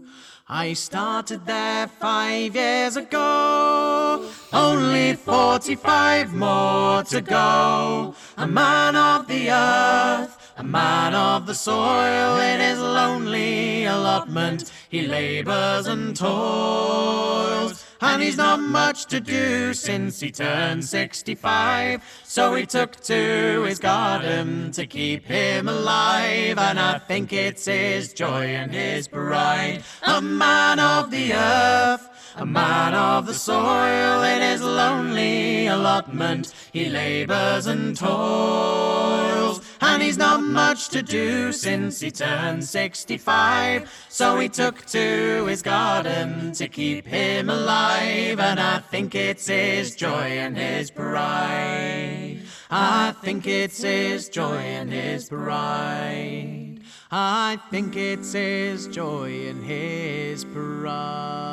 [0.54, 8.14] I started there five years ago, only 45 more to go.
[8.36, 15.08] A man of the earth, a man of the soil, in his lonely allotment, he
[15.08, 17.86] labors and toils.
[18.04, 22.04] And he's not much to do since he turned 65.
[22.24, 26.58] So he took to his garden to keep him alive.
[26.58, 29.84] And I think it's his joy and his pride.
[30.02, 32.08] A man of the earth.
[32.38, 39.51] A man of the soil in his lonely allotment, he labors and toils.
[39.92, 43.92] And he's not much to do since he turned 65.
[44.08, 48.40] So he took to his garden to keep him alive.
[48.40, 52.40] And I think it's his joy and his pride.
[52.70, 56.80] I think it's his joy and his pride.
[57.12, 61.52] I think it's his joy and his pride.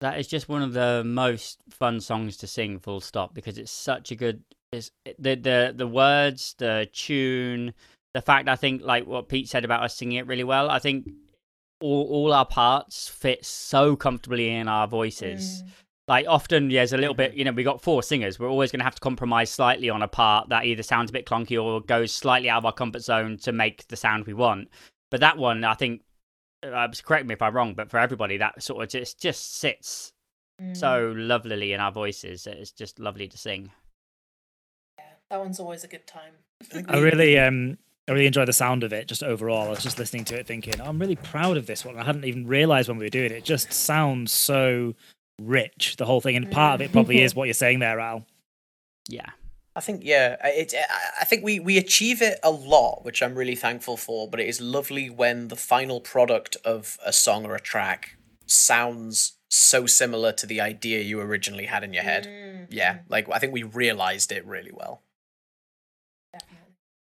[0.00, 3.72] That is just one of the most fun songs to sing, full stop, because it's
[3.72, 4.44] such a good.
[4.72, 7.74] It's eh, the the the words, the tune,
[8.14, 10.70] the fact I think like what Pete said about us singing it really well.
[10.70, 11.08] I think
[11.80, 15.62] all all our parts fit so comfortably in our voices.
[15.62, 15.68] Mm.
[16.08, 17.32] Like often, yeah, there's a little bit.
[17.34, 17.38] Mm.
[17.38, 18.38] You know, we got four singers.
[18.38, 21.12] We're always going to have to compromise slightly on a part that either sounds a
[21.12, 24.34] bit clunky or goes slightly out of our comfort zone to make the sound we
[24.34, 24.68] want.
[25.10, 26.02] But that one, I think,
[26.62, 30.12] uh, correct me if I'm wrong, but for everybody, that sort of just just sits
[30.72, 31.28] so mm.
[31.28, 32.46] lovely in our voices.
[32.46, 33.70] It's just lovely to sing.
[35.30, 36.32] That one's always a good time.
[36.88, 37.78] I really um
[38.08, 39.66] I really enjoy the sound of it just overall.
[39.66, 41.98] I was just listening to it thinking, I'm really proud of this one.
[41.98, 43.32] I hadn't even realized when we were doing it.
[43.32, 44.94] It just sounds so
[45.40, 46.34] rich, the whole thing.
[46.36, 48.24] And part of it probably is what you're saying there, Al.
[49.08, 49.26] Yeah.
[49.76, 50.74] I think yeah, it.
[50.74, 54.28] I- I think we we achieve it a lot, which I'm really thankful for.
[54.28, 59.34] But it is lovely when the final product of a song or a track sounds
[59.50, 62.66] so similar to the idea you originally had in your head.
[62.70, 65.02] Yeah, like I think we realized it really well.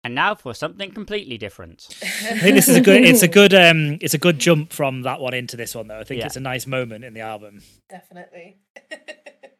[0.06, 1.88] And now for something completely different.
[2.00, 5.02] I think this is a good it's a good um it's a good jump from
[5.02, 5.98] that one into this one though.
[5.98, 6.26] I think Yeah.
[6.26, 7.60] it's a nice moment in the album.
[7.90, 8.58] Definitely.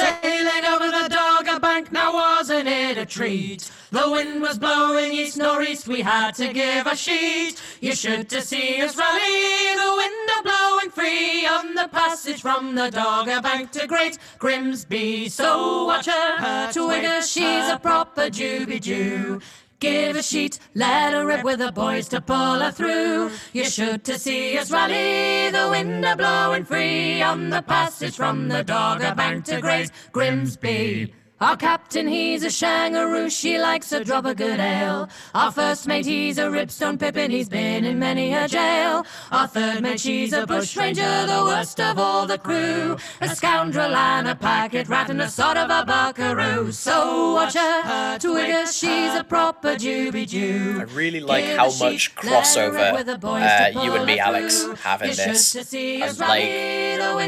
[0.00, 3.70] Sailing over the Dogger Bank, now wasn't it a treat?
[3.90, 7.60] The wind was blowing east northeast, we had to give a sheet.
[7.80, 12.90] You should to see us rally, the window blowing free on the passage from the
[12.90, 15.28] Dogger Bank to Great Grimsby.
[15.28, 19.40] So watch her, Twigger, she's a proper Juby Jew.
[19.80, 23.30] Give a sheet, let her rip with the boys to pull her through.
[23.54, 28.62] You should to see us rally, the window blowing free on the passage from the
[28.62, 31.14] Dogger Bank to Great Grimsby.
[31.40, 35.08] Our captain, he's a shangaroo, she likes a drop of good ale.
[35.34, 39.06] Our first mate, he's a ripstone pippin, he's been in many a jail.
[39.32, 42.98] Our third mate, she's a bushranger, the worst of all the crew.
[43.22, 46.72] A scoundrel and a packet rat and a sort of a buckaroo.
[46.72, 50.80] So watch her, Twigger, she's a proper Juby Jew.
[50.80, 55.54] I really like how much crossover uh, you and me, Alex, have in this.
[55.72, 56.44] And like,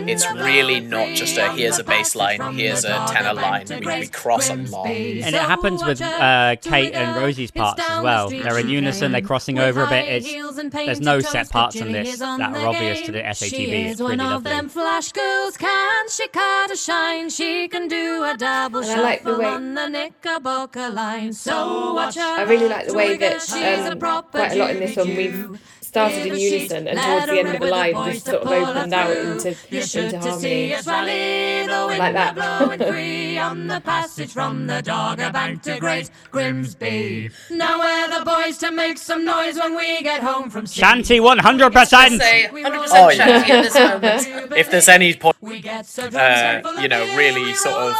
[0.07, 3.65] it's really not just a here's a bass line, here's a tenor line.
[3.71, 4.87] We, we cross a lot.
[4.87, 8.31] And it happens with uh, Kate and Rosie's parts as well.
[8.31, 10.25] They're in unison, they're crossing over a bit.
[10.25, 13.91] It's, there's no set parts in this that are obvious to the SATB.
[13.91, 14.69] It's really one of them lovely.
[14.71, 17.31] flash girls, can she cut a shine?
[17.31, 21.33] She can do a double And I like the way- on the Knickerbocker line.
[21.33, 22.21] So watch her.
[22.23, 24.81] I really like the way Twigger, that she's a um, proper quite a lot in
[24.81, 25.59] this one we've Jew.
[25.93, 28.13] Started in Give her sheets, unison and towards the end of the with the line
[28.15, 30.75] just sort of opened out into, You're into see harmony.
[30.75, 32.89] us rally, the wind Like that.
[32.89, 37.31] free on the passage from the Dogger Bank to Great Grimsby.
[37.51, 40.81] Now we're the boys to make some noise when we get home from sea.
[40.81, 42.19] Shanty 100%!
[42.19, 43.43] say 100% Oh, yeah.
[43.43, 44.57] shanty at this moment.
[44.57, 47.97] If there's any point, We get so Uh, you know, really sort of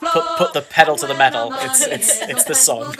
[0.00, 2.94] put put the pedal to the metal, it's it's it's the song.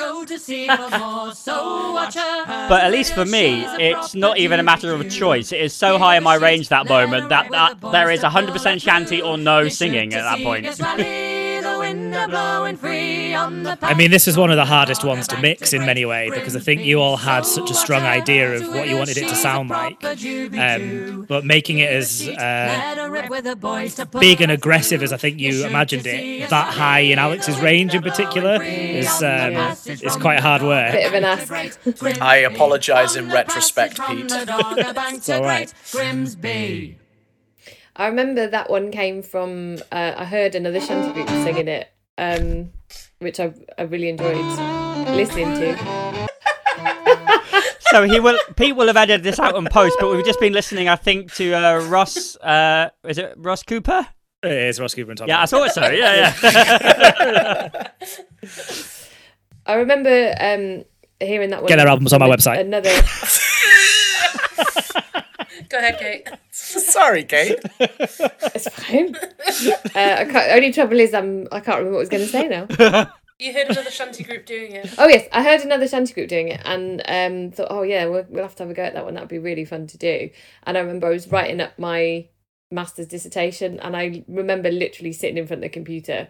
[2.69, 5.53] But at least for me, it's not even a matter of choice.
[5.53, 9.21] It is so high in my range that moment that, that there is 100% shanty
[9.23, 11.34] or no singing at that point.
[13.83, 16.57] I mean, this is one of the hardest ones to mix in many ways because
[16.57, 19.37] I think you all had such a strong idea of what you wanted it to
[19.37, 20.03] sound like.
[20.05, 26.51] Um, but making it as uh, big and aggressive as I think you imagined it,
[26.51, 29.55] that high in Alex's range in particular, is um,
[29.87, 30.95] is quite hard Bit work.
[31.07, 32.21] of an ask.
[32.21, 34.31] I apologise in retrospect, Pete.
[34.31, 35.73] It's all right.
[37.97, 38.03] Grimsby.
[38.03, 39.79] I remember that one came from.
[39.91, 41.89] Uh, I heard another shanty group singing it,
[42.19, 42.71] um,
[43.19, 44.37] which I, I really enjoyed
[45.17, 46.29] listening to.
[47.91, 50.53] So he will, Pete will have edited this out in post, but we've just been
[50.53, 52.35] listening, I think, to uh, Ross.
[52.37, 54.05] Uh, is it Ross Cooper?
[54.43, 55.29] It is Ross Cooper and Tom.
[55.29, 55.89] Yeah, I thought so.
[55.91, 57.89] Yeah, yeah.
[59.67, 60.85] I remember um,
[61.21, 61.69] hearing that one.
[61.69, 62.59] Get their albums on my website.
[62.61, 62.91] Another.
[65.69, 66.29] Go ahead, Kate.
[66.51, 67.59] Sorry, Kate.
[67.81, 69.15] It's fine.
[69.95, 72.29] Uh, I can't, only trouble is I'm, I can't remember what I was going to
[72.29, 73.13] say now.
[73.39, 74.95] You heard another shanty group doing it.
[74.97, 78.25] Oh yes, I heard another shanty group doing it, and um, thought, oh yeah, we'll,
[78.29, 79.15] we'll have to have a go at that one.
[79.15, 80.31] That'd be really fun to do.
[80.63, 82.29] And I remember I was writing up my
[82.71, 86.29] master's dissertation, and I remember literally sitting in front of the computer,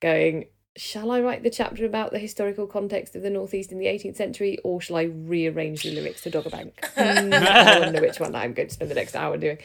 [0.00, 0.46] going,
[0.76, 4.16] "Shall I write the chapter about the historical context of the Northeast in the 18th
[4.16, 8.52] century, or shall I rearrange the lyrics to Doggerbank?" Hmm, I wonder which one I'm
[8.54, 9.58] going to spend the next hour doing.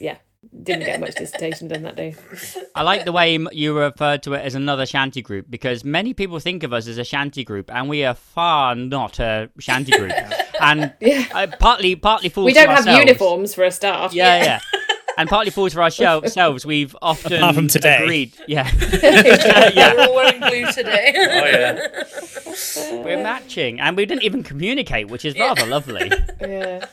[0.00, 0.16] Yeah,
[0.62, 2.14] didn't get much dissertation done that day.
[2.74, 6.38] I like the way you referred to it as another shanty group because many people
[6.38, 10.12] think of us as a shanty group, and we are far not a shanty group.
[10.60, 11.26] and Yeah.
[11.34, 13.00] uh, partly, partly fools We don't have ourselves.
[13.00, 14.12] uniforms for a start.
[14.14, 14.60] Yeah, yeah.
[15.16, 16.66] And partly fools for ourselves.
[16.66, 18.02] We've often Apart from today.
[18.02, 18.32] agreed.
[18.48, 18.70] Yeah,
[19.94, 21.12] We're all wearing blue today.
[21.16, 23.02] Oh yeah.
[23.04, 26.10] We're matching, and we didn't even communicate, which is rather lovely.
[26.40, 26.86] yeah.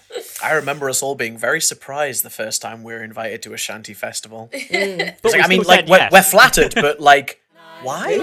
[0.43, 3.57] I remember us all being very surprised the first time we were invited to a
[3.57, 4.49] shanty festival.
[4.53, 5.15] Mm.
[5.21, 6.11] But It's we like, I mean, like we're, yes.
[6.11, 7.40] we're flattered, but like,
[7.83, 8.19] why?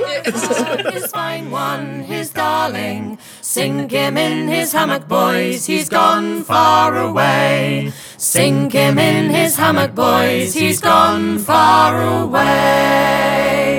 [0.93, 3.19] his fine one, his darling.
[3.41, 7.93] Sink him in his hammock, boys, he's gone far away.
[8.17, 13.78] Sink him in his hammock, boys, he's gone far away.